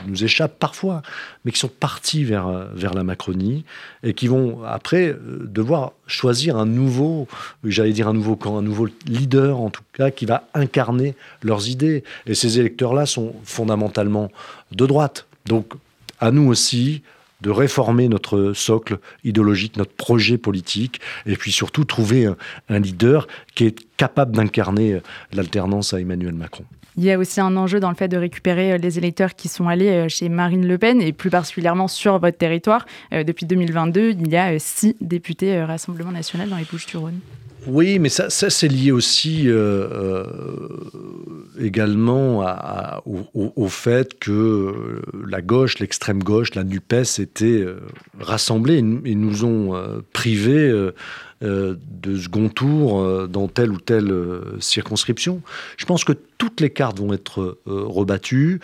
nous 0.08 0.24
échappent 0.24 0.60
parfois, 0.60 1.02
mais 1.43 1.52
qui 1.52 1.58
sont 1.58 1.67
partis 1.67 2.24
vers, 2.24 2.67
vers 2.74 2.93
la 2.93 3.04
Macronie 3.04 3.65
et 4.04 4.13
qui 4.13 4.28
vont 4.28 4.63
après 4.63 5.10
euh, 5.10 5.45
devoir 5.45 5.93
choisir 6.06 6.56
un 6.56 6.67
nouveau, 6.67 7.28
j'allais 7.63 7.91
dire 7.91 8.08
un 8.08 8.13
nouveau 8.13 8.36
camp, 8.36 8.58
un 8.58 8.62
nouveau 8.62 8.88
leader 9.08 9.60
en 9.60 9.72
tout 9.72 9.82
cas, 9.93 10.12
qui 10.12 10.28
va 10.28 10.48
incarner 10.54 11.15
leurs 11.41 11.69
idées. 11.69 12.04
Et 12.28 12.36
ces 12.36 12.60
électeurs-là 12.60 13.08
sont 13.08 13.34
fondamentalement 13.43 14.32
de 14.72 14.86
droite. 14.86 15.26
Donc 15.45 15.74
à 16.19 16.32
nous 16.32 16.47
aussi 16.47 17.01
de 17.41 17.49
réformer 17.49 18.10
notre 18.10 18.51
socle 18.53 18.99
idéologique, 19.23 19.77
notre 19.77 19.93
projet 19.93 20.38
politique, 20.38 20.99
et 21.25 21.38
puis 21.38 21.51
surtout 21.51 21.86
trouver 21.86 22.27
un 22.67 22.79
leader 22.79 23.27
qui 23.55 23.65
est 23.65 23.95
capable 23.95 24.36
d'incarner 24.36 24.99
l'alternance 25.32 25.93
à 25.93 26.01
Emmanuel 26.01 26.34
Macron. 26.34 26.65
Il 26.99 27.05
y 27.05 27.12
a 27.13 27.17
aussi 27.17 27.39
un 27.39 27.55
enjeu 27.55 27.79
dans 27.79 27.89
le 27.89 27.95
fait 27.95 28.10
de 28.10 28.17
récupérer 28.17 28.73
euh, 28.73 28.77
les 28.77 28.97
électeurs 28.97 29.36
qui 29.36 29.47
sont 29.47 29.69
allés 29.69 29.88
euh, 29.88 30.10
chez 30.10 30.27
Marine 30.27 30.67
Le 30.67 30.77
Pen 30.77 31.01
et 31.01 31.13
plus 31.13 31.29
particulièrement 31.29 31.88
sur 31.88 32.19
votre 32.19 32.38
territoire. 32.38 32.86
Euh, 33.13 33.23
depuis 33.23 33.45
2022, 33.45 34.12
il 34.19 34.27
y 34.27 34.36
a 34.36 34.60
six 34.60 34.97
députés 34.99 35.63
Rassemblement 35.63 36.12
national 36.12 36.49
dans 36.49 36.58
les 36.58 36.65
Bouches-du-Rhône. 36.65 37.19
Oui, 37.67 38.00
mais 38.00 38.10
ça, 38.10 38.30
ça 38.30 38.50
c'est 38.50 38.67
lié 38.67 38.91
aussi 38.91 39.50
également 41.60 42.45
au, 43.06 43.67
fait 43.67 44.17
que 44.17 45.02
la 45.28 45.41
gauche, 45.41 45.80
l'extrême 45.80 46.24
gauche, 46.24 46.56
la 46.56 46.63
NUPES 46.63 47.19
étaient 47.19 47.65
rassemblés 48.19 48.78
et 48.78 49.15
nous 49.15 49.45
ont 49.45 50.02
privés 50.13 50.91
euh, 51.41 51.78
de 51.89 52.17
second 52.17 52.50
tour 52.50 53.00
euh, 53.00 53.26
dans 53.26 53.48
telle 53.48 53.72
ou 53.72 53.80
telle 53.80 54.12
euh, 54.12 54.60
circonscription. 54.60 55.41
Je 55.78 55.86
pense 55.86 56.04
que 56.04 56.12
toutes 56.38 56.60
les 56.60 56.69
cartes 56.69 57.00
vont 57.00 57.13
être 57.13 57.60
rebattues. 57.65 58.60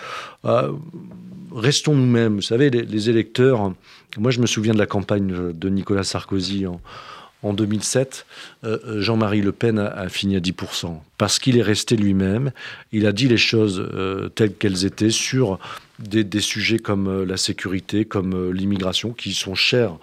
restons 1.53 1.95
nous-mêmes. 1.95 2.35
Vous 2.35 2.41
savez, 2.41 2.69
les, 2.69 3.09
électeurs. 3.09 3.73
Moi, 4.17 4.31
je 4.31 4.41
me 4.41 4.45
souviens 4.45 4.73
de 4.73 4.77
la 4.77 4.87
campagne 4.87 5.53
de 5.53 5.69
Nicolas 5.69 6.03
Sarkozy 6.03 6.65
en, 6.67 6.81
en 7.45 7.53
2007, 7.53 8.25
Jean-Marie 8.97 9.41
Le 9.41 9.51
Pen 9.51 9.79
a, 9.79 10.09
fini 10.09 10.35
à 10.35 10.39
10%, 10.39 10.97
parce 11.17 11.39
qu'il 11.39 11.57
est 11.57 11.61
resté 11.61 11.95
lui-même, 11.95 12.51
il 12.91 13.05
a 13.05 13.11
dit 13.11 13.27
les 13.27 13.37
choses 13.37 13.87
telles 14.35 14.53
qu'elles 14.53 14.85
étaient 14.85 15.11
sur 15.11 15.59
des, 15.99 16.41
sujets 16.41 16.79
comme 16.79 17.23
la 17.23 17.37
sécurité, 17.37 18.05
comme 18.05 18.51
l'immigration, 18.51 19.11
qui 19.11 19.33
sont 19.33 19.55
chers 19.55 19.97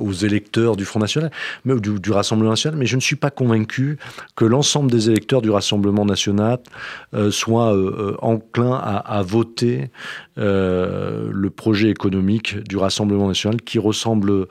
aux 0.00 0.12
électeurs 0.12 0.76
du 0.76 0.84
Front 0.84 1.00
National, 1.00 1.30
mais 1.64 1.78
du, 1.80 2.10
Rassemblement 2.10 2.50
National, 2.50 2.78
mais 2.78 2.86
je 2.86 2.96
ne 2.96 3.00
suis 3.00 3.16
pas 3.16 3.30
convaincu 3.30 3.98
que 4.36 4.44
l'ensemble 4.44 4.90
des 4.90 5.10
électeurs 5.10 5.42
du 5.42 5.50
Rassemblement 5.50 6.04
National 6.04 6.58
euh, 7.14 7.30
soient 7.30 7.74
euh, 7.74 8.14
euh, 8.14 8.16
enclins 8.20 8.74
à, 8.74 9.22
voter 9.22 9.90
le 10.36 11.48
projet 11.48 11.90
économique 11.90 12.56
du 12.68 12.76
Rassemblement 12.76 13.26
National 13.26 13.60
qui 13.60 13.78
ressemble 13.78 14.46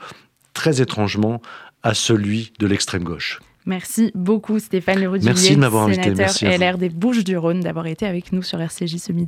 très 0.58 0.82
étrangement 0.82 1.40
à 1.84 1.94
celui 1.94 2.52
de 2.58 2.66
l'extrême 2.66 3.04
gauche. 3.04 3.40
Merci 3.64 4.10
beaucoup 4.14 4.58
Stéphane 4.58 4.98
Leroux 5.00 5.18
Merci 5.22 5.54
de 5.54 5.60
m'avoir 5.60 5.84
invité. 5.84 6.10
Merci 6.14 6.46
LR 6.46 6.78
des 6.78 6.88
Bouches 6.88 7.22
du 7.22 7.36
Rhône, 7.36 7.60
d'avoir 7.60 7.86
été 7.86 8.06
avec 8.06 8.32
nous 8.32 8.42
sur 8.42 8.60
RCJ 8.60 8.96
ce 8.96 9.12
midi. 9.12 9.26